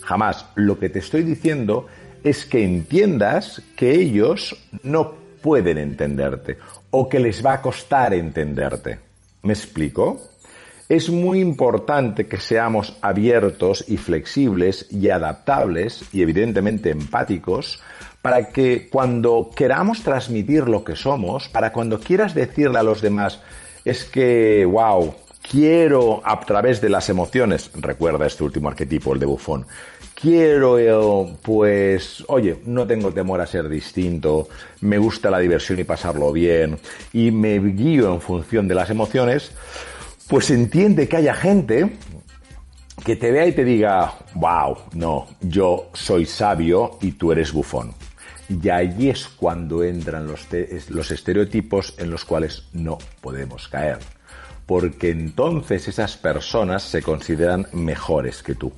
Jamás. 0.00 0.46
Lo 0.54 0.78
que 0.78 0.88
te 0.88 1.00
estoy 1.00 1.24
diciendo 1.24 1.88
es 2.24 2.46
que 2.46 2.64
entiendas 2.64 3.60
que 3.76 3.92
ellos 3.92 4.56
no 4.82 5.14
pueden 5.42 5.76
entenderte 5.76 6.56
o 6.90 7.06
que 7.06 7.20
les 7.20 7.44
va 7.44 7.54
a 7.54 7.60
costar 7.60 8.14
entenderte. 8.14 8.98
¿Me 9.42 9.52
explico? 9.52 10.20
Es 10.90 11.08
muy 11.08 11.38
importante 11.38 12.26
que 12.26 12.38
seamos 12.38 12.96
abiertos 13.00 13.84
y 13.86 13.96
flexibles 13.96 14.88
y 14.90 15.10
adaptables 15.10 16.02
y 16.12 16.20
evidentemente 16.20 16.90
empáticos 16.90 17.80
para 18.22 18.48
que 18.48 18.88
cuando 18.90 19.50
queramos 19.54 20.02
transmitir 20.02 20.68
lo 20.68 20.82
que 20.82 20.96
somos, 20.96 21.48
para 21.48 21.72
cuando 21.72 22.00
quieras 22.00 22.34
decirle 22.34 22.80
a 22.80 22.82
los 22.82 23.02
demás, 23.02 23.38
es 23.84 24.04
que, 24.04 24.64
wow, 24.64 25.14
quiero 25.48 26.22
a 26.24 26.40
través 26.40 26.80
de 26.80 26.88
las 26.88 27.08
emociones, 27.08 27.70
recuerda 27.74 28.26
este 28.26 28.42
último 28.42 28.68
arquetipo, 28.68 29.14
el 29.14 29.20
de 29.20 29.26
bufón, 29.26 29.66
quiero, 30.20 31.36
pues, 31.40 32.24
oye, 32.26 32.62
no 32.66 32.84
tengo 32.84 33.12
temor 33.12 33.40
a 33.40 33.46
ser 33.46 33.68
distinto, 33.68 34.48
me 34.80 34.98
gusta 34.98 35.30
la 35.30 35.38
diversión 35.38 35.78
y 35.78 35.84
pasarlo 35.84 36.32
bien, 36.32 36.80
y 37.12 37.30
me 37.30 37.60
guío 37.60 38.12
en 38.12 38.20
función 38.20 38.66
de 38.66 38.74
las 38.74 38.90
emociones, 38.90 39.52
pues 40.30 40.50
entiende 40.50 41.08
que 41.08 41.16
haya 41.16 41.34
gente 41.34 41.96
que 43.04 43.16
te 43.16 43.32
vea 43.32 43.46
y 43.46 43.52
te 43.52 43.64
diga, 43.64 44.14
wow, 44.34 44.76
no, 44.92 45.26
yo 45.40 45.90
soy 45.92 46.24
sabio 46.24 46.98
y 47.02 47.12
tú 47.12 47.32
eres 47.32 47.52
bufón. 47.52 47.92
Y 48.48 48.68
allí 48.68 49.10
es 49.10 49.26
cuando 49.28 49.82
entran 49.82 50.26
los, 50.26 50.46
los 50.88 51.10
estereotipos 51.10 51.94
en 51.98 52.10
los 52.10 52.24
cuales 52.24 52.68
no 52.72 52.98
podemos 53.20 53.68
caer. 53.68 53.98
Porque 54.66 55.10
entonces 55.10 55.88
esas 55.88 56.16
personas 56.16 56.84
se 56.84 57.02
consideran 57.02 57.66
mejores 57.72 58.42
que 58.42 58.54
tú 58.54 58.72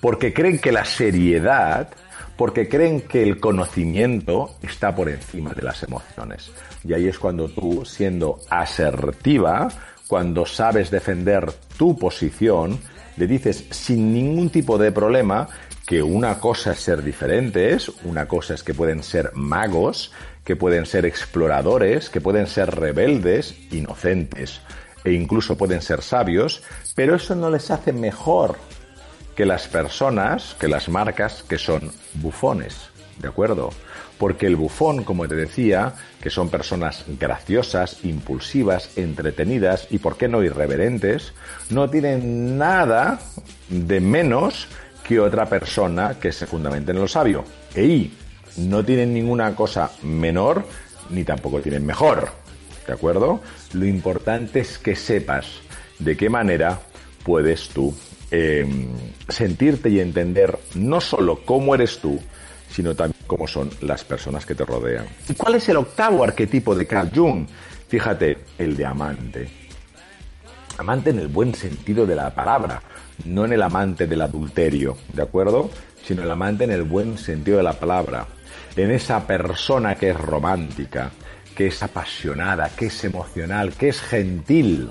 porque 0.00 0.32
creen 0.32 0.58
que 0.58 0.72
la 0.72 0.84
seriedad, 0.84 1.88
porque 2.36 2.68
creen 2.68 3.02
que 3.02 3.22
el 3.22 3.38
conocimiento 3.38 4.56
está 4.62 4.94
por 4.94 5.08
encima 5.08 5.52
de 5.52 5.62
las 5.62 5.82
emociones. 5.82 6.50
Y 6.84 6.94
ahí 6.94 7.08
es 7.08 7.18
cuando 7.18 7.48
tú, 7.48 7.84
siendo 7.84 8.40
asertiva, 8.48 9.68
cuando 10.10 10.44
sabes 10.44 10.90
defender 10.90 11.52
tu 11.76 11.96
posición, 11.96 12.80
le 13.16 13.28
dices 13.28 13.66
sin 13.70 14.12
ningún 14.12 14.50
tipo 14.50 14.76
de 14.76 14.90
problema 14.90 15.46
que 15.86 16.02
una 16.02 16.40
cosa 16.40 16.72
es 16.72 16.80
ser 16.80 17.04
diferentes, 17.04 17.92
una 18.02 18.26
cosa 18.26 18.54
es 18.54 18.64
que 18.64 18.74
pueden 18.74 19.04
ser 19.04 19.30
magos, 19.34 20.10
que 20.42 20.56
pueden 20.56 20.84
ser 20.84 21.06
exploradores, 21.06 22.10
que 22.10 22.20
pueden 22.20 22.48
ser 22.48 22.74
rebeldes, 22.74 23.54
inocentes 23.70 24.60
e 25.04 25.12
incluso 25.12 25.56
pueden 25.56 25.80
ser 25.80 26.02
sabios, 26.02 26.64
pero 26.96 27.14
eso 27.14 27.36
no 27.36 27.48
les 27.48 27.70
hace 27.70 27.92
mejor 27.92 28.56
que 29.36 29.46
las 29.46 29.68
personas, 29.68 30.56
que 30.58 30.66
las 30.66 30.88
marcas 30.88 31.44
que 31.44 31.56
son 31.56 31.92
bufones, 32.14 32.90
¿de 33.20 33.28
acuerdo? 33.28 33.70
Porque 34.20 34.46
el 34.46 34.54
bufón, 34.54 35.02
como 35.02 35.26
te 35.26 35.34
decía, 35.34 35.94
que 36.22 36.30
son 36.30 36.48
personas 36.48 37.04
graciosas, 37.18 38.04
impulsivas, 38.04 38.96
entretenidas 38.96 39.88
y, 39.90 39.98
¿por 39.98 40.16
qué 40.16 40.28
no, 40.28 40.44
irreverentes, 40.44 41.32
no 41.70 41.90
tienen 41.90 42.56
nada 42.56 43.18
de 43.68 44.00
menos 44.00 44.68
que 45.02 45.18
otra 45.18 45.46
persona 45.46 46.20
que 46.20 46.30
se 46.30 46.46
fundamente 46.46 46.92
en 46.92 47.00
lo 47.00 47.08
sabio. 47.08 47.44
Y 47.74 48.12
no 48.58 48.84
tienen 48.84 49.12
ninguna 49.12 49.56
cosa 49.56 49.90
menor 50.02 50.64
ni 51.08 51.24
tampoco 51.24 51.60
tienen 51.60 51.84
mejor. 51.84 52.28
¿De 52.86 52.92
acuerdo? 52.92 53.40
Lo 53.72 53.86
importante 53.86 54.60
es 54.60 54.78
que 54.78 54.94
sepas 54.94 55.46
de 55.98 56.16
qué 56.16 56.28
manera 56.28 56.78
puedes 57.24 57.70
tú 57.70 57.94
Em, 58.32 58.86
sentirte 59.28 59.88
y 59.88 59.98
entender 59.98 60.56
no 60.76 61.00
solo 61.00 61.40
cómo 61.44 61.74
eres 61.74 61.98
tú, 61.98 62.20
sino 62.70 62.94
también 62.94 63.19
cómo 63.30 63.46
son 63.46 63.70
las 63.82 64.02
personas 64.02 64.44
que 64.44 64.56
te 64.56 64.64
rodean. 64.64 65.06
¿Y 65.28 65.34
cuál 65.34 65.54
es 65.54 65.68
el 65.68 65.76
octavo 65.76 66.24
arquetipo 66.24 66.74
de 66.74 66.84
Carl 66.84 67.12
Jung? 67.14 67.46
Fíjate, 67.86 68.38
el 68.58 68.76
de 68.76 68.84
amante. 68.84 69.48
Amante 70.78 71.10
en 71.10 71.20
el 71.20 71.28
buen 71.28 71.54
sentido 71.54 72.04
de 72.06 72.16
la 72.16 72.34
palabra, 72.34 72.82
no 73.26 73.44
en 73.44 73.52
el 73.52 73.62
amante 73.62 74.08
del 74.08 74.22
adulterio, 74.22 74.96
¿de 75.12 75.22
acuerdo? 75.22 75.70
Sino 76.04 76.24
el 76.24 76.30
amante 76.32 76.64
en 76.64 76.72
el 76.72 76.82
buen 76.82 77.18
sentido 77.18 77.58
de 77.58 77.62
la 77.62 77.74
palabra, 77.74 78.26
en 78.74 78.90
esa 78.90 79.24
persona 79.24 79.94
que 79.94 80.10
es 80.10 80.20
romántica, 80.20 81.12
que 81.54 81.68
es 81.68 81.80
apasionada, 81.84 82.70
que 82.70 82.86
es 82.86 83.04
emocional, 83.04 83.74
que 83.74 83.90
es 83.90 84.00
gentil, 84.00 84.90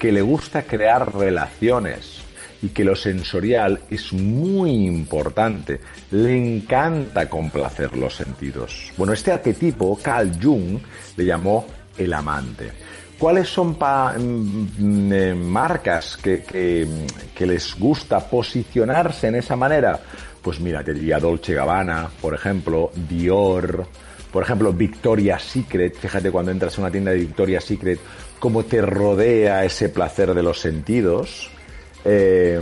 que 0.00 0.10
le 0.10 0.22
gusta 0.22 0.64
crear 0.64 1.14
relaciones, 1.14 2.22
y 2.62 2.68
que 2.68 2.84
lo 2.84 2.96
sensorial 2.96 3.80
es 3.90 4.12
muy 4.12 4.86
importante. 4.86 5.80
Le 6.10 6.36
encanta 6.36 7.28
complacer 7.28 7.96
los 7.96 8.14
sentidos. 8.16 8.92
Bueno, 8.96 9.12
este 9.12 9.32
arquetipo 9.32 9.98
Carl 10.02 10.32
Jung 10.42 10.78
le 11.16 11.24
llamó 11.24 11.66
el 11.96 12.12
amante. 12.12 12.72
¿Cuáles 13.18 13.48
son 13.48 13.76
mm, 13.78 15.12
eh, 15.12 15.34
marcas 15.34 16.16
que, 16.16 16.42
que, 16.42 17.46
les 17.46 17.76
gusta 17.76 18.20
posicionarse 18.20 19.26
en 19.26 19.36
esa 19.36 19.56
manera? 19.56 19.98
Pues 20.40 20.60
mira, 20.60 20.84
te 20.84 20.94
diría 20.94 21.18
Dolce 21.18 21.54
Gabbana, 21.54 22.08
por 22.20 22.34
ejemplo, 22.34 22.92
Dior, 23.08 23.86
por 24.30 24.44
ejemplo, 24.44 24.72
Victoria's 24.72 25.42
Secret. 25.42 25.96
Fíjate 25.96 26.30
cuando 26.30 26.52
entras 26.52 26.78
a 26.78 26.82
una 26.82 26.92
tienda 26.92 27.10
de 27.10 27.18
Victoria's 27.18 27.64
Secret, 27.64 27.98
cómo 28.38 28.64
te 28.64 28.80
rodea 28.80 29.64
ese 29.64 29.88
placer 29.88 30.32
de 30.32 30.42
los 30.44 30.60
sentidos 30.60 31.50
eh, 32.04 32.60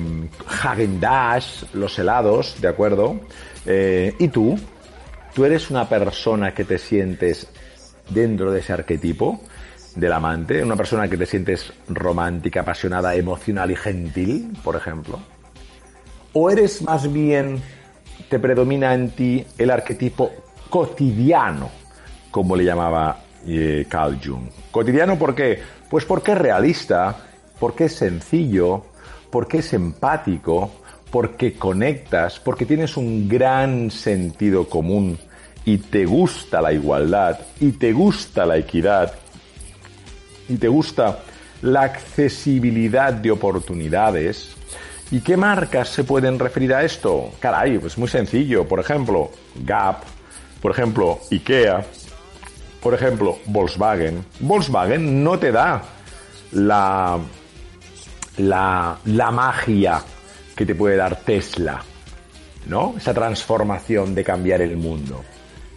Hagen 0.63 1.01
Dash, 1.01 1.65
los 1.75 1.99
helados, 1.99 2.61
¿de 2.61 2.69
acuerdo? 2.69 3.21
Eh, 3.65 4.15
y 4.19 4.29
tú, 4.29 4.59
tú 5.35 5.45
eres 5.45 5.71
una 5.71 5.89
persona 5.89 6.55
que 6.55 6.65
te 6.65 6.79
sientes 6.79 7.49
dentro 8.11 8.53
de 8.53 8.61
ese 8.61 8.73
arquetipo 8.73 9.41
del 9.95 10.13
amante, 10.13 10.63
una 10.63 10.77
persona 10.77 11.09
que 11.09 11.17
te 11.17 11.27
sientes 11.27 11.73
romántica, 11.89 12.61
apasionada, 12.61 13.15
emocional 13.15 13.71
y 13.71 13.77
gentil, 13.77 14.57
por 14.63 14.77
ejemplo. 14.77 15.19
O 16.33 16.51
eres 16.51 16.83
más 16.83 17.11
bien, 17.11 17.63
te 18.29 18.39
predomina 18.39 18.95
en 18.95 19.11
ti 19.11 19.47
el 19.57 19.71
arquetipo 19.71 20.33
cotidiano, 20.69 21.71
como 22.31 22.55
le 22.55 22.65
llamaba 22.65 23.21
eh, 23.47 23.87
Carl 23.89 24.19
Jung. 24.23 24.49
Cotidiano, 24.71 25.19
¿por 25.19 25.35
qué? 25.35 25.61
Pues 25.89 26.05
porque 26.05 26.33
es 26.33 26.39
realista, 26.39 27.17
porque 27.59 27.85
es 27.85 27.95
sencillo, 27.95 28.85
porque 29.37 29.59
es 29.59 29.75
empático, 29.75 30.71
porque 31.11 31.59
conectas, 31.59 32.41
porque 32.41 32.65
tienes 32.65 32.97
un 32.97 33.29
gran 33.29 33.91
sentido 33.91 34.67
común 34.67 35.19
y 35.63 35.77
te 35.77 36.07
gusta 36.07 36.63
la 36.63 36.73
igualdad 36.73 37.39
y 37.61 37.73
te 37.73 37.93
gusta 37.93 38.47
la 38.47 38.57
equidad 38.57 39.13
y 40.49 40.57
te 40.57 40.69
gusta 40.69 41.19
la 41.61 41.83
accesibilidad 41.83 43.13
de 43.13 43.31
oportunidades. 43.31 44.57
¿Y 45.11 45.21
qué 45.21 45.37
marcas 45.37 45.91
se 45.91 46.05
pueden 46.05 46.39
referir 46.39 46.73
a 46.73 46.83
esto? 46.83 47.33
Caray, 47.39 47.77
pues 47.77 47.99
muy 47.99 48.09
sencillo. 48.09 48.67
Por 48.67 48.81
ejemplo, 48.81 49.33
Gap, 49.67 49.99
por 50.63 50.73
ejemplo, 50.73 51.21
IKEA, 51.31 51.85
por 52.81 52.95
ejemplo, 52.95 53.37
Volkswagen. 53.45 54.25
Volkswagen 54.41 55.23
no 55.23 55.39
te 55.39 55.53
da 55.53 55.83
la, 56.53 57.19
la, 58.39 58.99
la 59.05 59.31
magia 59.31 60.03
que 60.55 60.67
te 60.67 60.75
puede 60.75 60.97
dar 60.97 61.17
Tesla, 61.21 61.83
¿no? 62.67 62.95
Esa 62.97 63.15
transformación 63.15 64.15
de 64.15 64.25
cambiar 64.25 64.63
el 64.63 64.77
mundo. 64.77 65.23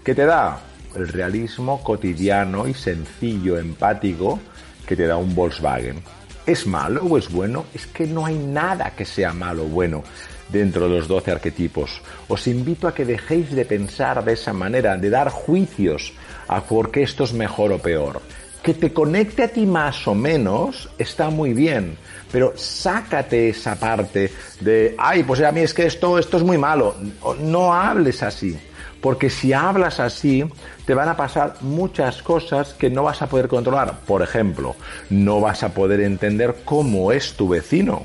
¿Qué 0.04 0.16
te 0.16 0.26
da? 0.26 0.60
El 0.96 1.08
realismo 1.08 1.84
cotidiano 1.84 2.68
y 2.68 2.74
sencillo, 2.74 3.58
empático, 3.60 4.40
que 4.88 4.96
te 4.96 5.06
da 5.06 5.18
un 5.18 5.36
Volkswagen. 5.36 6.02
¿Es 6.46 6.66
malo 6.66 7.04
o 7.04 7.18
es 7.18 7.32
bueno? 7.32 7.66
Es 7.76 7.86
que 7.86 8.08
no 8.08 8.26
hay 8.26 8.40
nada 8.40 8.92
que 8.96 9.06
sea 9.06 9.34
malo 9.34 9.66
o 9.66 9.68
bueno 9.68 10.04
dentro 10.52 10.90
de 10.90 10.98
los 10.98 11.08
12 11.08 11.32
arquetipos. 11.32 12.02
Os 12.28 12.48
invito 12.48 12.88
a 12.88 12.94
que 12.94 13.06
dejéis 13.06 13.52
de 13.52 13.66
pensar 13.66 14.24
de 14.24 14.34
esa 14.34 14.54
manera, 14.54 14.98
de 14.98 15.10
dar 15.10 15.30
juicios 15.30 16.14
a 16.48 16.62
por 16.62 16.90
qué 16.90 17.04
esto 17.04 17.24
es 17.24 17.34
mejor 17.34 17.72
o 17.72 17.78
peor. 17.78 18.22
Que 18.64 18.74
te 18.74 18.92
conecte 18.92 19.44
a 19.44 19.48
ti 19.48 19.66
más 19.66 20.08
o 20.08 20.14
menos 20.14 20.90
está 20.98 21.30
muy 21.30 21.54
bien, 21.54 21.98
pero 22.32 22.54
sácate 22.56 23.50
esa 23.50 23.80
parte 23.80 24.32
de, 24.60 24.96
ay, 24.98 25.24
pues 25.24 25.42
a 25.42 25.52
mí 25.52 25.62
es 25.62 25.74
que 25.74 25.86
esto, 25.86 26.20
esto 26.20 26.38
es 26.38 26.44
muy 26.44 26.58
malo. 26.58 26.96
No 27.40 27.74
hables 27.74 28.22
así. 28.22 28.58
Porque 29.02 29.30
si 29.30 29.54
hablas 29.54 30.00
así, 30.00 30.44
te 30.86 30.94
van 30.94 31.08
a 31.08 31.16
pasar 31.16 31.56
muchas 31.62 32.22
cosas 32.22 32.74
que 32.74 32.90
no 32.90 33.04
vas 33.04 33.22
a 33.22 33.28
poder 33.28 33.48
controlar. 33.48 34.00
Por 34.06 34.22
ejemplo, 34.22 34.76
no 35.10 35.40
vas 35.40 35.64
a 35.64 35.74
poder 35.74 36.02
entender 36.02 36.58
cómo 36.66 37.12
es 37.12 37.34
tu 37.34 37.48
vecino, 37.48 38.04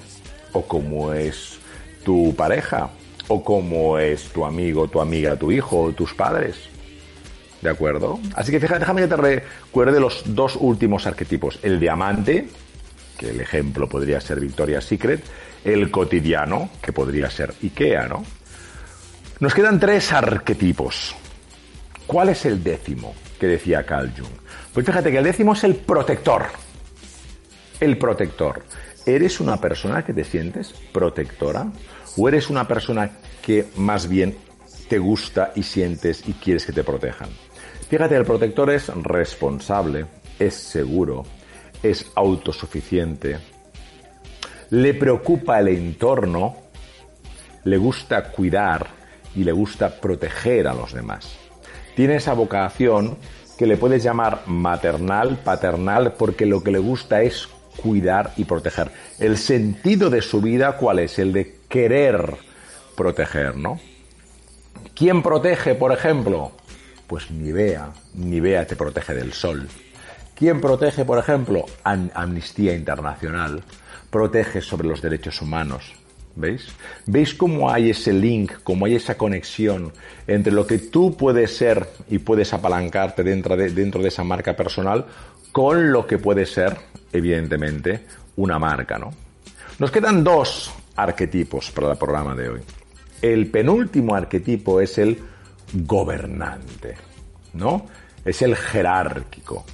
o 0.52 0.62
cómo 0.62 1.12
es 1.12 1.58
tu 2.04 2.34
pareja, 2.36 2.90
o 3.28 3.42
cómo 3.42 3.98
es 3.98 4.28
tu 4.28 4.44
amigo, 4.44 4.86
tu 4.86 5.00
amiga, 5.00 5.36
tu 5.36 5.50
hijo, 5.50 5.82
o 5.82 5.92
tus 5.92 6.14
padres. 6.14 6.56
¿De 7.64 7.70
acuerdo? 7.70 8.20
Así 8.34 8.52
que 8.52 8.60
fíjate, 8.60 8.80
déjame 8.80 9.00
que 9.00 9.08
te 9.08 9.16
recuerde 9.16 9.98
los 9.98 10.22
dos 10.26 10.58
últimos 10.60 11.06
arquetipos. 11.06 11.58
El 11.62 11.80
diamante, 11.80 12.46
que 13.16 13.30
el 13.30 13.40
ejemplo 13.40 13.88
podría 13.88 14.20
ser 14.20 14.38
Victoria's 14.38 14.84
Secret, 14.84 15.24
el 15.64 15.90
cotidiano, 15.90 16.68
que 16.82 16.92
podría 16.92 17.30
ser 17.30 17.54
IKEA, 17.62 18.06
¿no? 18.06 18.22
Nos 19.40 19.54
quedan 19.54 19.80
tres 19.80 20.12
arquetipos. 20.12 21.16
¿Cuál 22.06 22.28
es 22.28 22.44
el 22.44 22.62
décimo 22.62 23.14
que 23.40 23.46
decía 23.46 23.86
Carl 23.86 24.12
Jung? 24.14 24.28
Pues 24.74 24.84
fíjate 24.84 25.10
que 25.10 25.16
el 25.16 25.24
décimo 25.24 25.54
es 25.54 25.64
el 25.64 25.76
protector. 25.76 26.44
El 27.80 27.96
protector. 27.96 28.62
¿Eres 29.06 29.40
una 29.40 29.56
persona 29.56 30.04
que 30.04 30.12
te 30.12 30.24
sientes 30.24 30.74
protectora? 30.92 31.72
¿O 32.18 32.28
eres 32.28 32.50
una 32.50 32.68
persona 32.68 33.10
que 33.40 33.68
más 33.76 34.06
bien 34.06 34.36
te 34.90 34.98
gusta 34.98 35.52
y 35.54 35.62
sientes 35.62 36.28
y 36.28 36.34
quieres 36.34 36.66
que 36.66 36.72
te 36.72 36.84
protejan? 36.84 37.30
Fíjate, 37.88 38.16
el 38.16 38.24
protector 38.24 38.70
es 38.70 38.88
responsable, 38.88 40.06
es 40.38 40.54
seguro, 40.54 41.24
es 41.82 42.10
autosuficiente, 42.14 43.38
le 44.70 44.94
preocupa 44.94 45.60
el 45.60 45.68
entorno, 45.68 46.56
le 47.64 47.76
gusta 47.76 48.30
cuidar, 48.30 49.04
y 49.36 49.44
le 49.44 49.52
gusta 49.52 50.00
proteger 50.00 50.68
a 50.68 50.74
los 50.74 50.92
demás. 50.92 51.36
Tiene 51.96 52.16
esa 52.16 52.34
vocación 52.34 53.16
que 53.58 53.66
le 53.66 53.76
puedes 53.76 54.02
llamar 54.02 54.42
maternal, 54.46 55.38
paternal, 55.44 56.14
porque 56.14 56.46
lo 56.46 56.62
que 56.62 56.72
le 56.72 56.78
gusta 56.78 57.22
es 57.22 57.48
cuidar 57.76 58.32
y 58.36 58.44
proteger. 58.44 58.90
El 59.18 59.36
sentido 59.36 60.10
de 60.10 60.22
su 60.22 60.40
vida, 60.40 60.76
¿cuál 60.76 61.00
es? 61.00 61.18
El 61.18 61.32
de 61.32 61.56
querer 61.68 62.36
proteger, 62.96 63.56
¿no? 63.56 63.80
¿Quién 64.94 65.22
protege, 65.22 65.74
por 65.74 65.92
ejemplo? 65.92 66.52
Pues 67.06 67.30
ni 67.30 67.52
vea, 67.52 67.90
ni 68.14 68.40
vea 68.40 68.66
te 68.66 68.76
protege 68.76 69.14
del 69.14 69.32
sol. 69.32 69.68
¿Quién 70.34 70.60
protege, 70.60 71.04
por 71.04 71.18
ejemplo? 71.18 71.64
Amnistía 71.84 72.74
Internacional. 72.74 73.62
Protege 74.10 74.60
sobre 74.60 74.88
los 74.88 75.00
derechos 75.00 75.40
humanos. 75.42 75.92
¿Veis? 76.36 76.66
¿Veis 77.06 77.34
cómo 77.34 77.70
hay 77.70 77.90
ese 77.90 78.12
link, 78.12 78.52
cómo 78.64 78.86
hay 78.86 78.96
esa 78.96 79.16
conexión 79.16 79.92
entre 80.26 80.52
lo 80.52 80.66
que 80.66 80.78
tú 80.78 81.16
puedes 81.16 81.56
ser 81.56 81.88
y 82.10 82.18
puedes 82.18 82.52
apalancarte 82.52 83.22
dentro 83.22 83.56
de, 83.56 83.70
dentro 83.70 84.02
de 84.02 84.08
esa 84.08 84.24
marca 84.24 84.56
personal 84.56 85.06
con 85.52 85.92
lo 85.92 86.08
que 86.08 86.18
puede 86.18 86.46
ser, 86.46 86.76
evidentemente, 87.12 88.00
una 88.34 88.58
marca, 88.58 88.98
¿no? 88.98 89.12
Nos 89.78 89.92
quedan 89.92 90.24
dos 90.24 90.74
arquetipos 90.96 91.70
para 91.70 91.92
el 91.92 91.98
programa 91.98 92.34
de 92.34 92.48
hoy. 92.48 92.60
El 93.22 93.46
penúltimo 93.46 94.16
arquetipo 94.16 94.80
es 94.80 94.98
el 94.98 95.18
gobernante, 95.74 96.94
¿no? 97.52 97.86
Es 98.24 98.42
el 98.42 98.56
jerárquico, 98.56 99.64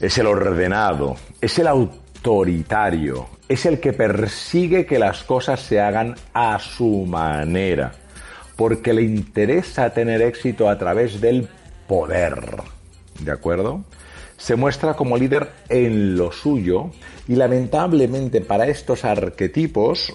es 0.00 0.18
el 0.18 0.26
ordenado, 0.26 1.16
es 1.40 1.58
el 1.58 1.68
autoritario, 1.68 3.28
es 3.48 3.64
el 3.66 3.80
que 3.80 3.92
persigue 3.92 4.84
que 4.84 4.98
las 4.98 5.22
cosas 5.22 5.60
se 5.60 5.80
hagan 5.80 6.16
a 6.34 6.58
su 6.58 7.06
manera, 7.06 7.92
porque 8.56 8.92
le 8.92 9.02
interesa 9.02 9.90
tener 9.90 10.20
éxito 10.22 10.68
a 10.68 10.76
través 10.76 11.20
del 11.20 11.48
poder. 11.86 12.62
¿De 13.20 13.32
acuerdo? 13.32 13.84
Se 14.36 14.56
muestra 14.56 14.94
como 14.94 15.16
líder 15.16 15.52
en 15.68 16.16
lo 16.16 16.32
suyo 16.32 16.90
y 17.28 17.36
lamentablemente 17.36 18.40
para 18.40 18.66
estos 18.66 19.04
arquetipos 19.04 20.12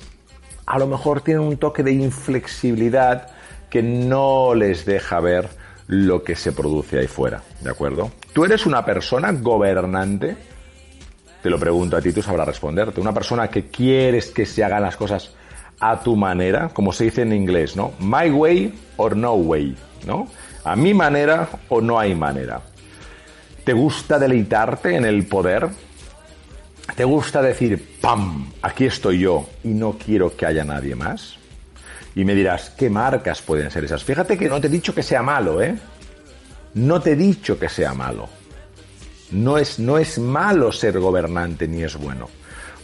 a 0.65 0.77
lo 0.77 0.87
mejor 0.87 1.21
tienen 1.21 1.43
un 1.43 1.57
toque 1.57 1.81
de 1.81 1.93
inflexibilidad 1.93 3.36
que 3.69 3.81
no 3.83 4.53
les 4.55 4.85
deja 4.85 5.19
ver 5.19 5.49
lo 5.87 6.23
que 6.23 6.35
se 6.35 6.51
produce 6.51 6.99
ahí 6.99 7.07
fuera, 7.07 7.41
¿de 7.61 7.69
acuerdo? 7.69 8.11
Tú 8.33 8.45
eres 8.45 8.65
una 8.65 8.83
persona 8.83 9.31
gobernante, 9.31 10.35
te 11.41 11.49
lo 11.49 11.57
pregunto 11.57 11.97
a 11.97 12.01
ti, 12.01 12.11
tú 12.11 12.21
sabrás 12.21 12.47
responderte. 12.47 12.99
Una 12.99 13.13
persona 13.13 13.47
que 13.47 13.67
quieres 13.67 14.31
que 14.31 14.45
se 14.45 14.63
hagan 14.63 14.81
las 14.83 14.97
cosas 14.97 15.31
a 15.79 15.99
tu 16.01 16.15
manera, 16.15 16.69
como 16.69 16.91
se 16.91 17.05
dice 17.05 17.21
en 17.21 17.33
inglés, 17.33 17.75
¿no? 17.75 17.93
My 17.99 18.29
way 18.29 18.73
or 18.97 19.15
no 19.15 19.33
way, 19.33 19.75
¿no? 20.05 20.27
A 20.63 20.75
mi 20.75 20.93
manera 20.93 21.47
o 21.69 21.79
no 21.79 21.99
hay 21.99 22.15
manera. 22.15 22.61
¿Te 23.63 23.73
gusta 23.73 24.19
deleitarte 24.19 24.95
en 24.95 25.05
el 25.05 25.25
poder? 25.25 25.69
¿Te 26.95 27.03
gusta 27.03 27.41
decir, 27.41 27.97
¡pam! 28.01 28.51
Aquí 28.61 28.85
estoy 28.85 29.19
yo 29.19 29.45
y 29.63 29.69
no 29.69 29.93
quiero 29.93 30.35
que 30.35 30.45
haya 30.45 30.63
nadie 30.63 30.95
más? 30.95 31.37
Y 32.17 32.25
me 32.25 32.33
dirás, 32.33 32.71
¿qué 32.71 32.89
marcas 32.89 33.43
pueden 33.43 33.69
ser 33.69 33.85
esas? 33.85 34.03
Fíjate 34.03 34.39
que 34.39 34.49
no 34.49 34.59
te 34.59 34.65
he 34.65 34.71
dicho 34.71 34.95
que 34.95 35.03
sea 35.03 35.21
malo, 35.21 35.61
¿eh? 35.61 35.75
No 36.73 36.99
te 36.99 37.11
he 37.11 37.15
dicho 37.15 37.59
que 37.59 37.69
sea 37.69 37.93
malo. 37.93 38.27
No 39.29 39.59
es, 39.59 39.77
no 39.77 39.99
es 39.99 40.17
malo 40.17 40.71
ser 40.71 40.99
gobernante 40.99 41.67
ni 41.67 41.83
es 41.83 41.95
bueno. 41.95 42.27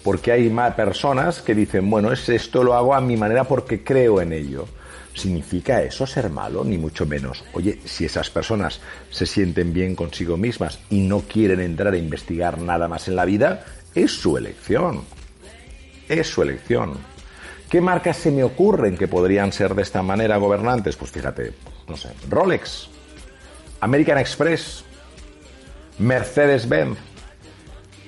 Porque 0.04 0.32
hay 0.32 0.52
más 0.52 0.76
personas 0.76 1.41
que 1.41 1.56
dicen, 1.56 1.89
bueno, 1.89 2.12
es 2.12 2.30
esto 2.30 2.63
lo 2.63 2.76
hago 2.76 2.93
a 2.93 3.02
mi 3.02 3.17
manera 3.17 3.43
porque 3.43 3.84
creo 3.84 4.22
en 4.22 4.34
ello. 4.34 4.67
¿Significa 5.15 5.82
eso 5.82 6.06
ser 6.06 6.30
malo? 6.30 6.63
Ni 6.63 6.78
mucho 6.78 7.08
menos. 7.08 7.43
Oye, 7.54 7.80
si 7.86 8.06
esas 8.06 8.30
personas 8.30 8.82
se 9.10 9.26
sienten 9.26 9.74
bien 9.74 9.96
consigo 9.96 10.38
mismas 10.38 10.78
y 10.91 11.00
no 11.00 11.22
quieren 11.22 11.60
entrar 11.60 11.96
a 11.96 11.98
investigar 11.98 12.60
nada 12.60 12.88
más 12.88 13.08
en 13.08 13.15
la 13.15 13.26
vida, 13.26 13.65
es 13.96 14.12
su 14.12 14.38
elección. 14.38 15.02
Es 16.08 16.28
su 16.28 16.43
elección. 16.43 17.12
¿Qué 17.74 17.82
marcas 17.82 18.18
se 18.18 18.30
me 18.30 18.44
ocurren 18.44 18.96
que 18.96 19.08
podrían 19.08 19.52
ser 19.52 19.74
de 19.74 19.82
esta 19.82 20.04
manera 20.04 20.38
gobernantes? 20.38 20.96
Pues 20.96 21.10
fíjate, 21.10 21.54
no 21.88 21.98
sé, 21.98 22.10
Rolex, 22.30 22.88
American 23.80 24.20
Express, 24.20 24.84
Mercedes-Benz. 25.98 27.00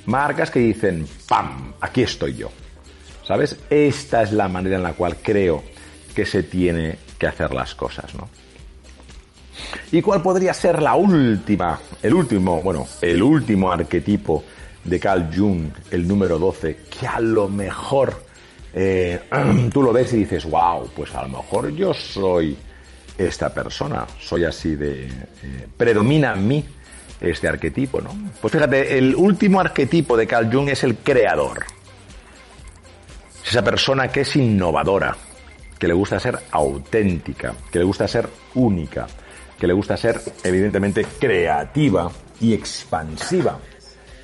Marcas 0.06 0.52
que 0.52 0.60
dicen, 0.60 1.08
¡pam! 1.28 1.74
Aquí 1.82 2.04
estoy 2.04 2.36
yo. 2.36 2.52
¿Sabes? 3.24 3.58
Esta 3.72 4.22
es 4.22 4.34
la 4.34 4.48
manera 4.48 4.76
en 4.76 4.84
la 4.84 4.94
cual 4.94 5.18
creo 5.20 5.64
que 6.14 6.28
se 6.28 6.44
tiene 6.44 7.00
que 7.18 7.26
hacer 7.26 7.52
las 7.52 7.74
cosas, 7.74 8.14
¿no? 8.14 8.30
¿Y 9.92 10.00
cuál 10.04 10.22
podría 10.22 10.54
ser 10.54 10.80
la 10.80 10.94
última, 10.94 11.80
el 12.04 12.14
último, 12.14 12.62
bueno, 12.62 12.86
el 13.02 13.24
último 13.24 13.72
arquetipo 13.72 14.44
de 14.84 15.00
Carl 15.00 15.28
Jung, 15.36 15.72
el 15.90 16.08
número 16.08 16.38
12, 16.38 16.82
que 17.00 17.08
a 17.08 17.20
lo 17.20 17.50
mejor 17.50 18.25
eh, 18.76 19.22
tú 19.74 19.82
lo 19.82 19.94
ves 19.94 20.14
y 20.14 20.18
dices, 20.18 20.46
wow, 20.46 20.90
pues 20.94 21.16
a 21.16 21.24
lo 21.24 21.30
mejor 21.30 21.72
yo 21.72 21.94
soy 21.94 22.58
esta 23.18 23.54
persona, 23.54 24.06
soy 24.20 24.44
así 24.44 24.76
de... 24.76 25.06
Eh, 25.08 25.68
predomina 25.78 26.34
en 26.34 26.48
mí 26.48 26.66
este 27.22 27.48
arquetipo, 27.48 28.02
¿no? 28.02 28.12
Pues 28.42 28.52
fíjate, 28.52 28.98
el 28.98 29.16
último 29.16 29.62
arquetipo 29.62 30.18
de 30.18 30.28
Carl 30.28 30.52
Jung 30.52 30.68
es 30.68 30.84
el 30.84 30.98
creador. 30.98 31.66
Es 33.42 33.52
esa 33.52 33.64
persona 33.64 34.10
que 34.10 34.22
es 34.22 34.36
innovadora, 34.36 35.16
que 35.80 35.88
le 35.88 35.94
gusta 35.94 36.20
ser 36.20 36.38
auténtica, 36.52 37.54
que 37.72 37.80
le 37.80 37.86
gusta 37.86 38.08
ser 38.08 38.28
única, 38.56 39.08
que 39.58 39.68
le 39.68 39.74
gusta 39.74 39.96
ser 39.96 40.20
evidentemente 40.44 41.06
creativa 41.18 42.12
y 42.42 42.54
expansiva, 42.54 43.58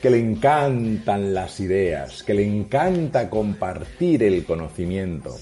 que 0.02 0.10
le 0.10 0.20
encantan 0.20 1.34
las 1.34 1.60
ideas, 1.60 2.24
que 2.24 2.34
le 2.34 2.44
encanta 2.46 3.30
compartir 3.30 4.24
el 4.24 4.44
conocimiento, 4.46 5.36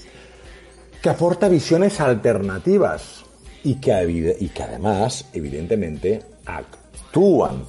que 1.02 1.08
aporta 1.08 1.48
visiones 1.48 2.00
alternativas 2.00 3.24
y 3.64 3.76
que, 3.76 3.92
además, 4.62 5.26
evidentemente, 5.32 6.20
actúan 6.44 7.64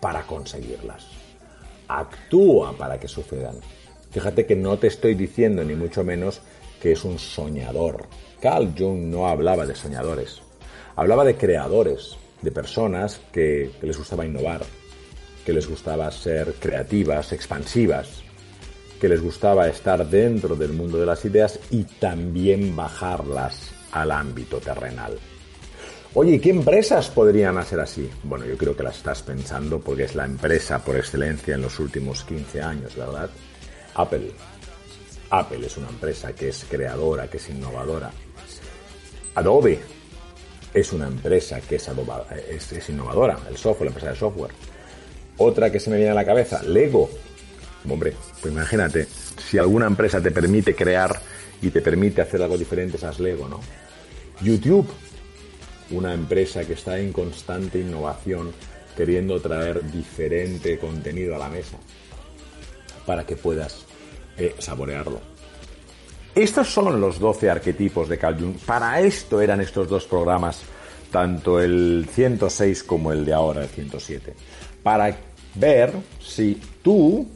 para 0.00 0.22
conseguirlas. 0.22 1.06
Actúa 1.88 2.76
para 2.76 3.00
que 3.00 3.08
sucedan. 3.08 3.56
Fíjate 4.10 4.46
que 4.46 4.56
no 4.56 4.78
te 4.78 4.88
estoy 4.88 5.14
diciendo 5.14 5.64
ni 5.64 5.74
mucho 5.74 6.04
menos 6.04 6.40
que 6.80 6.92
es 6.92 7.04
un 7.04 7.18
soñador. 7.18 8.06
Carl 8.40 8.72
Jung 8.76 9.04
no 9.06 9.28
hablaba 9.28 9.66
de 9.66 9.74
soñadores, 9.74 10.40
hablaba 10.94 11.24
de 11.24 11.36
creadores, 11.36 12.16
de 12.42 12.52
personas 12.52 13.20
que, 13.32 13.70
les 13.82 13.98
gustaba 13.98 14.24
innovar, 14.24 14.62
que 15.48 15.54
les 15.54 15.66
gustaba 15.66 16.10
ser 16.10 16.56
creativas, 16.60 17.32
expansivas, 17.32 18.22
que 19.00 19.08
les 19.08 19.22
gustaba 19.22 19.66
estar 19.66 20.06
dentro 20.06 20.54
del 20.54 20.74
mundo 20.74 20.98
de 20.98 21.06
las 21.06 21.24
ideas 21.24 21.58
y 21.70 21.84
también 21.84 22.76
bajarlas 22.76 23.70
al 23.92 24.10
ámbito 24.10 24.58
terrenal. 24.58 25.18
Oye, 26.12 26.34
¿y 26.34 26.38
qué 26.38 26.50
empresas 26.50 27.08
podrían 27.08 27.56
hacer 27.56 27.80
así? 27.80 28.10
Bueno, 28.24 28.44
yo 28.44 28.58
creo 28.58 28.76
que 28.76 28.82
las 28.82 28.98
estás 28.98 29.22
pensando 29.22 29.80
porque 29.80 30.04
es 30.04 30.14
la 30.14 30.26
empresa 30.26 30.84
por 30.84 30.96
excelencia 30.96 31.54
en 31.54 31.62
los 31.62 31.80
últimos 31.80 32.24
15 32.24 32.60
años, 32.60 32.94
¿verdad? 32.94 33.30
Apple. 33.94 34.30
Apple 35.30 35.66
es 35.66 35.78
una 35.78 35.88
empresa 35.88 36.34
que 36.34 36.50
es 36.50 36.66
creadora, 36.68 37.26
que 37.30 37.38
es 37.38 37.48
innovadora. 37.48 38.10
Adobe 39.34 39.80
es 40.74 40.92
una 40.92 41.06
empresa 41.06 41.58
que 41.62 41.76
es, 41.76 41.88
es, 42.70 42.88
innovadora, 42.90 43.38
el 43.48 43.56
software, 43.56 43.86
la 43.86 43.92
empresa 43.92 44.10
de 44.10 44.16
software. 44.16 44.52
Otra 45.38 45.70
que 45.70 45.80
se 45.80 45.90
me 45.90 45.96
viene 45.96 46.10
a 46.10 46.14
la 46.14 46.24
cabeza, 46.24 46.62
Lego. 46.62 47.08
Hombre, 47.88 48.14
pues 48.40 48.52
imagínate, 48.52 49.06
si 49.06 49.58
alguna 49.58 49.86
empresa 49.86 50.20
te 50.20 50.30
permite 50.30 50.74
crear 50.74 51.18
y 51.62 51.70
te 51.70 51.80
permite 51.80 52.20
hacer 52.20 52.42
algo 52.42 52.58
diferente, 52.58 52.96
esas 52.96 53.18
Lego, 53.20 53.48
¿no? 53.48 53.60
YouTube, 54.40 54.88
una 55.90 56.12
empresa 56.12 56.64
que 56.64 56.74
está 56.74 56.98
en 56.98 57.12
constante 57.12 57.78
innovación, 57.78 58.52
queriendo 58.96 59.40
traer 59.40 59.90
diferente 59.90 60.78
contenido 60.78 61.36
a 61.36 61.38
la 61.38 61.48
mesa 61.48 61.78
para 63.06 63.24
que 63.24 63.36
puedas 63.36 63.84
eh, 64.36 64.54
saborearlo. 64.58 65.20
Estos 66.34 66.68
son 66.68 67.00
los 67.00 67.18
12 67.18 67.50
arquetipos 67.50 68.08
de 68.08 68.18
Carl 68.18 68.38
Jung. 68.38 68.56
Para 68.58 69.00
esto 69.00 69.40
eran 69.40 69.60
estos 69.60 69.88
dos 69.88 70.04
programas, 70.04 70.60
tanto 71.10 71.60
el 71.60 72.06
106 72.12 72.84
como 72.84 73.12
el 73.12 73.24
de 73.24 73.32
ahora, 73.32 73.62
el 73.62 73.68
107. 73.68 74.34
Para 74.82 75.16
ver 75.58 75.92
si 76.20 76.60
tú, 76.82 77.26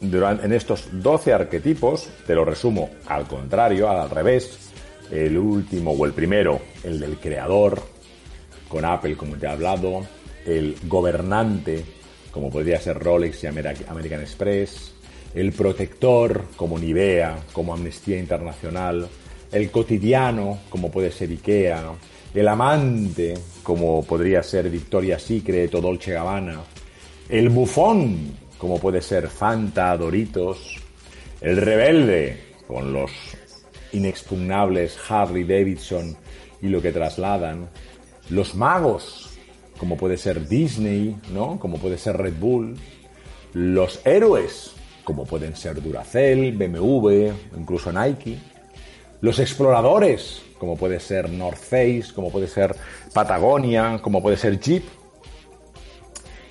en 0.00 0.52
estos 0.52 0.88
12 0.92 1.32
arquetipos, 1.32 2.08
te 2.26 2.34
lo 2.34 2.44
resumo 2.44 2.90
al 3.06 3.26
contrario, 3.26 3.88
al 3.88 4.10
revés, 4.10 4.70
el 5.10 5.36
último 5.36 5.92
o 5.92 6.06
el 6.06 6.12
primero, 6.12 6.60
el 6.84 6.98
del 6.98 7.16
creador, 7.18 7.80
con 8.68 8.84
Apple, 8.84 9.16
como 9.16 9.36
te 9.36 9.46
he 9.46 9.50
hablado, 9.50 10.06
el 10.46 10.76
gobernante, 10.84 11.84
como 12.30 12.50
podría 12.50 12.80
ser 12.80 12.98
Rolex 12.98 13.44
y 13.44 13.46
American 13.46 14.20
Express, 14.20 14.94
el 15.34 15.52
protector 15.52 16.46
como 16.56 16.78
Nivea, 16.78 17.38
como 17.52 17.74
Amnistía 17.74 18.18
Internacional, 18.18 19.08
el 19.52 19.70
cotidiano 19.70 20.60
como 20.70 20.90
puede 20.90 21.10
ser 21.10 21.30
Ikea, 21.30 21.92
el 22.34 22.48
amante 22.48 23.34
como 23.62 24.02
podría 24.04 24.42
ser 24.42 24.70
Victoria's 24.70 25.22
Secret 25.22 25.74
o 25.74 25.80
Dolce 25.80 26.12
Gabbana, 26.12 26.60
el 27.32 27.48
bufón 27.48 28.36
como 28.58 28.78
puede 28.78 29.00
ser 29.00 29.28
Fanta, 29.28 29.96
Doritos, 29.96 30.76
el 31.40 31.56
rebelde 31.56 32.38
con 32.68 32.92
los 32.92 33.10
inexpugnables 33.92 34.98
Harley 35.08 35.42
Davidson 35.42 36.14
y 36.60 36.68
lo 36.68 36.82
que 36.82 36.92
trasladan, 36.92 37.70
los 38.28 38.54
magos 38.54 39.30
como 39.78 39.96
puede 39.96 40.18
ser 40.18 40.46
Disney, 40.46 41.16
¿no? 41.32 41.58
Como 41.58 41.78
puede 41.78 41.96
ser 41.96 42.18
Red 42.18 42.34
Bull, 42.38 42.76
los 43.54 44.00
héroes 44.04 44.74
como 45.02 45.24
pueden 45.24 45.56
ser 45.56 45.82
Duracell, 45.82 46.52
BMW, 46.52 47.32
incluso 47.56 47.90
Nike. 47.90 48.38
Los 49.22 49.38
exploradores, 49.38 50.42
como 50.58 50.76
puede 50.76 51.00
ser 51.00 51.30
North 51.30 51.58
Face, 51.58 52.12
como 52.14 52.30
puede 52.30 52.46
ser 52.46 52.76
Patagonia, 53.14 54.00
como 54.02 54.22
puede 54.22 54.36
ser 54.36 54.60
Jeep. 54.60 54.84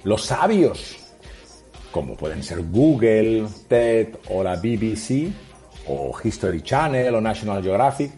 Los 0.03 0.23
sabios, 0.23 0.97
como 1.91 2.15
pueden 2.15 2.43
ser 2.43 2.61
Google, 2.63 3.47
TED 3.67 4.15
o 4.29 4.43
la 4.43 4.55
BBC, 4.55 5.31
o 5.87 6.13
History 6.23 6.61
Channel 6.61 7.13
o 7.15 7.21
National 7.21 7.61
Geographic. 7.61 8.11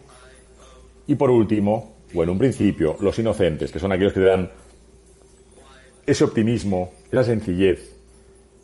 Y 1.08 1.15
por 1.15 1.30
último, 1.30 1.96
bueno, 2.13 2.32
un 2.32 2.38
principio, 2.38 2.96
los 3.00 3.17
inocentes, 3.19 3.72
que 3.72 3.80
son 3.80 3.91
aquellos 3.91 4.13
que 4.13 4.22
te 4.22 4.26
dan 4.28 4.52
ese 6.06 6.24
optimismo, 6.24 6.91
esa 7.12 7.24
sencillez, 7.24 7.96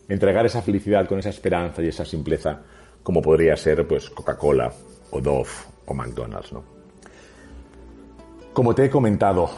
entregar 0.07 0.45
esa 0.45 0.61
felicidad 0.61 1.07
con 1.07 1.19
esa 1.19 1.29
esperanza 1.29 1.81
y 1.81 1.87
esa 1.87 2.05
simpleza, 2.05 2.61
como 3.03 3.21
podría 3.21 3.55
ser 3.57 3.87
pues 3.87 4.09
Coca-Cola 4.09 4.71
o 5.11 5.21
Dove 5.21 5.49
o 5.85 5.93
McDonald's, 5.93 6.51
¿no? 6.53 6.63
Como 8.53 8.75
te 8.75 8.85
he 8.85 8.89
comentado, 8.89 9.49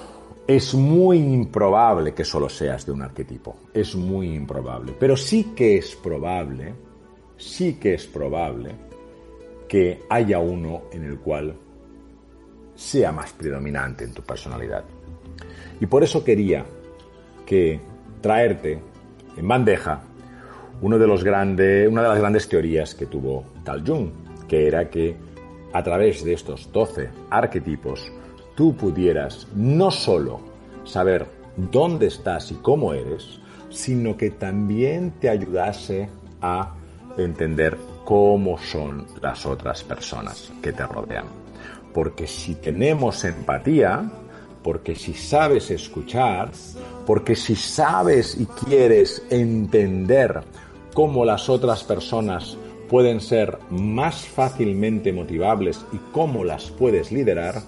es 0.56 0.74
muy 0.74 1.18
improbable 1.18 2.14
que 2.14 2.26
solo 2.26 2.50
seas 2.50 2.86
de 2.86 2.92
un 2.92 3.02
arquetipo, 3.02 3.56
es 3.74 3.96
muy 3.96 4.34
improbable, 4.34 4.94
pero 5.00 5.16
sí 5.16 5.54
que 5.56 5.78
es 5.78 5.96
probable, 5.96 6.74
sí 7.38 7.76
que 7.76 7.94
es 7.94 8.06
probable 8.06 8.72
que 9.70 10.02
haya 10.10 10.40
uno 10.40 10.84
en 10.92 11.06
el 11.06 11.20
cual 11.20 11.56
sea 12.76 13.14
más 13.14 13.32
predominante 13.32 14.04
en 14.04 14.14
tu 14.14 14.24
personalidad. 14.24 14.84
Y 15.80 15.86
por 15.86 16.04
eso 16.04 16.22
quería 16.22 16.66
que 17.46 17.80
traerte 18.20 18.78
en 19.38 19.48
bandeja 19.48 20.04
uno 20.82 21.00
de 21.00 21.08
los 21.08 21.24
grande, 21.24 21.88
una 21.88 22.02
de 22.02 22.10
las 22.10 22.20
grandes 22.20 22.50
teorías 22.50 22.94
que 22.94 23.06
tuvo 23.06 23.46
Carl 23.64 23.88
Jung, 23.88 24.10
que 24.50 24.68
era 24.68 24.90
que 24.90 25.16
a 25.72 25.82
través 25.82 26.26
de 26.26 26.34
estos 26.34 26.70
12 26.74 27.10
arquetipos 27.30 28.12
tú 28.62 28.76
pudieras 28.76 29.48
no 29.56 29.90
solo 29.90 30.40
saber 30.84 31.26
dónde 31.58 32.06
estás 32.06 32.52
y 32.52 32.54
cómo 32.58 32.94
eres, 32.94 33.40
sino 33.72 34.16
que 34.16 34.30
también 34.30 35.14
te 35.20 35.30
ayudase 35.30 36.10
a 36.44 36.76
entender 37.18 37.76
cómo 38.06 38.60
son 38.60 39.08
las 39.20 39.48
otras 39.48 39.84
personas 39.84 40.54
que 40.62 40.74
te 40.74 40.86
rodean. 40.86 41.26
Porque 41.92 42.28
si 42.28 42.54
tenemos 42.54 43.24
empatía, 43.24 44.08
porque 44.62 44.94
si 44.94 45.16
sabes 45.16 45.72
escuchar, 45.72 46.52
porque 47.08 47.36
si 47.36 47.56
sabes 47.56 48.40
y 48.40 48.46
quieres 48.46 49.24
entender 49.32 50.40
cómo 50.94 51.26
las 51.26 51.50
otras 51.50 51.84
personas 51.84 52.56
pueden 52.88 53.22
ser 53.22 53.58
más 53.72 54.24
fácilmente 54.28 55.12
motivables 55.12 55.84
y 55.92 55.98
cómo 56.12 56.44
las 56.44 56.70
puedes 56.70 57.12
liderar, 57.12 57.64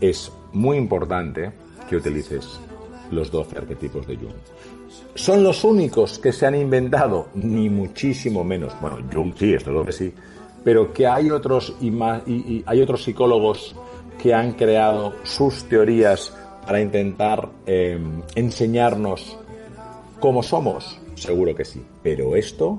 es 0.00 0.32
muy 0.52 0.76
importante 0.76 1.52
que 1.88 1.96
utilices 1.96 2.60
los 3.10 3.30
12 3.30 3.58
arquetipos 3.58 4.06
de 4.06 4.16
Jung. 4.16 4.34
¿Son 5.14 5.42
los 5.42 5.64
únicos 5.64 6.18
que 6.18 6.32
se 6.32 6.46
han 6.46 6.54
inventado? 6.54 7.28
Ni 7.34 7.68
muchísimo 7.68 8.44
menos. 8.44 8.74
Bueno, 8.80 8.98
Jung 9.12 9.32
sí, 9.36 9.54
esto 9.54 9.70
es 9.70 9.76
lo 9.76 9.84
que 9.84 9.92
sí. 9.92 10.12
Pero 10.64 10.92
que 10.92 11.06
hay 11.06 11.30
otros, 11.30 11.74
y, 11.80 11.92
hay 12.66 12.80
otros 12.80 13.04
psicólogos 13.04 13.74
que 14.20 14.34
han 14.34 14.52
creado 14.52 15.14
sus 15.22 15.64
teorías 15.64 16.36
para 16.66 16.80
intentar 16.80 17.48
eh, 17.66 17.98
enseñarnos 18.34 19.38
cómo 20.18 20.42
somos, 20.42 20.98
Seguro 21.16 21.54
que 21.54 21.64
sí. 21.64 21.82
Pero 22.02 22.36
esto 22.36 22.78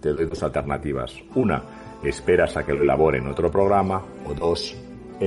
te 0.00 0.12
doy 0.12 0.26
dos 0.26 0.42
alternativas. 0.42 1.14
Una, 1.34 1.62
esperas 2.02 2.56
a 2.56 2.64
que 2.64 2.72
lo 2.72 2.82
elabore 2.82 3.18
en 3.18 3.26
otro 3.26 3.50
programa. 3.50 4.02
O 4.24 4.34
dos, 4.34 4.74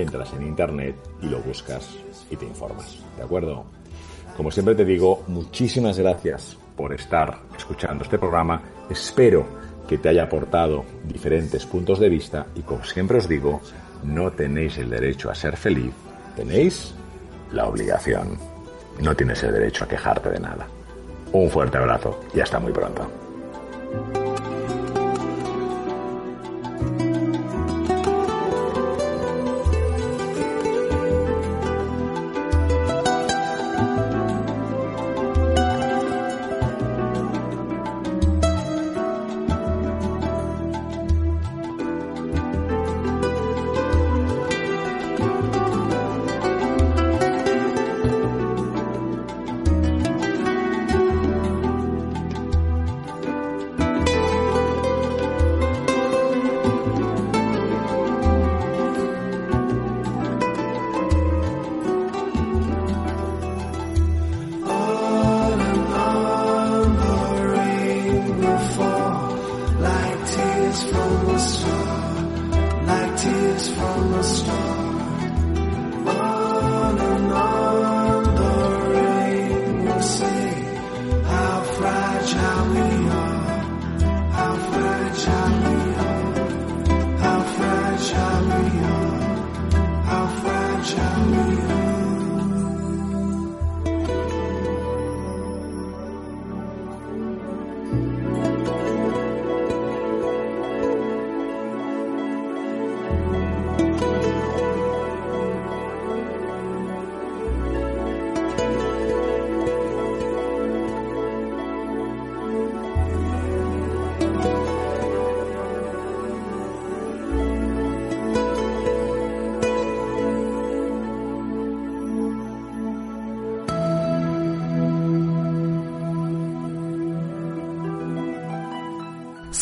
entras 0.02 0.34
en 0.34 0.44
internet 0.44 0.96
y 1.22 1.28
lo 1.28 1.40
buscas 1.40 1.90
y 2.30 2.36
te 2.36 2.46
informas. 2.46 2.98
¿De 3.18 3.24
acuerdo? 3.24 3.66
Como 4.38 4.52
siempre 4.52 4.76
te 4.76 4.86
digo, 4.86 5.24
muchísimas 5.28 5.98
gracias 5.98 6.58
por 6.76 6.94
estar 6.94 7.40
escuchando 7.58 8.04
este 8.04 8.18
programa. 8.18 8.62
Espero 8.90 9.46
que 9.88 9.98
te 9.98 10.10
haya 10.10 10.24
aportado 10.24 10.84
diferentes 11.06 11.66
puntos 11.66 12.00
de 12.00 12.10
vista 12.10 12.48
y 12.56 12.62
como 12.62 12.84
siempre 12.84 13.18
os 13.18 13.30
digo, 13.30 13.62
no 14.04 14.32
tenéis 14.32 14.78
el 14.78 14.90
derecho 14.90 15.30
a 15.30 15.36
ser 15.36 15.56
feliz, 15.56 15.94
tenéis 16.36 16.94
la 17.52 17.66
obligación. 17.68 18.38
No 19.00 19.16
tienes 19.16 19.44
el 19.44 19.54
derecho 19.54 19.86
a 19.86 19.88
quejarte 19.88 20.30
de 20.30 20.40
nada. 20.40 20.68
Un 21.32 21.50
fuerte 21.50 21.78
abrazo 21.78 22.20
y 22.34 22.40
hasta 22.40 22.60
muy 22.60 22.72
pronto. 22.72 23.10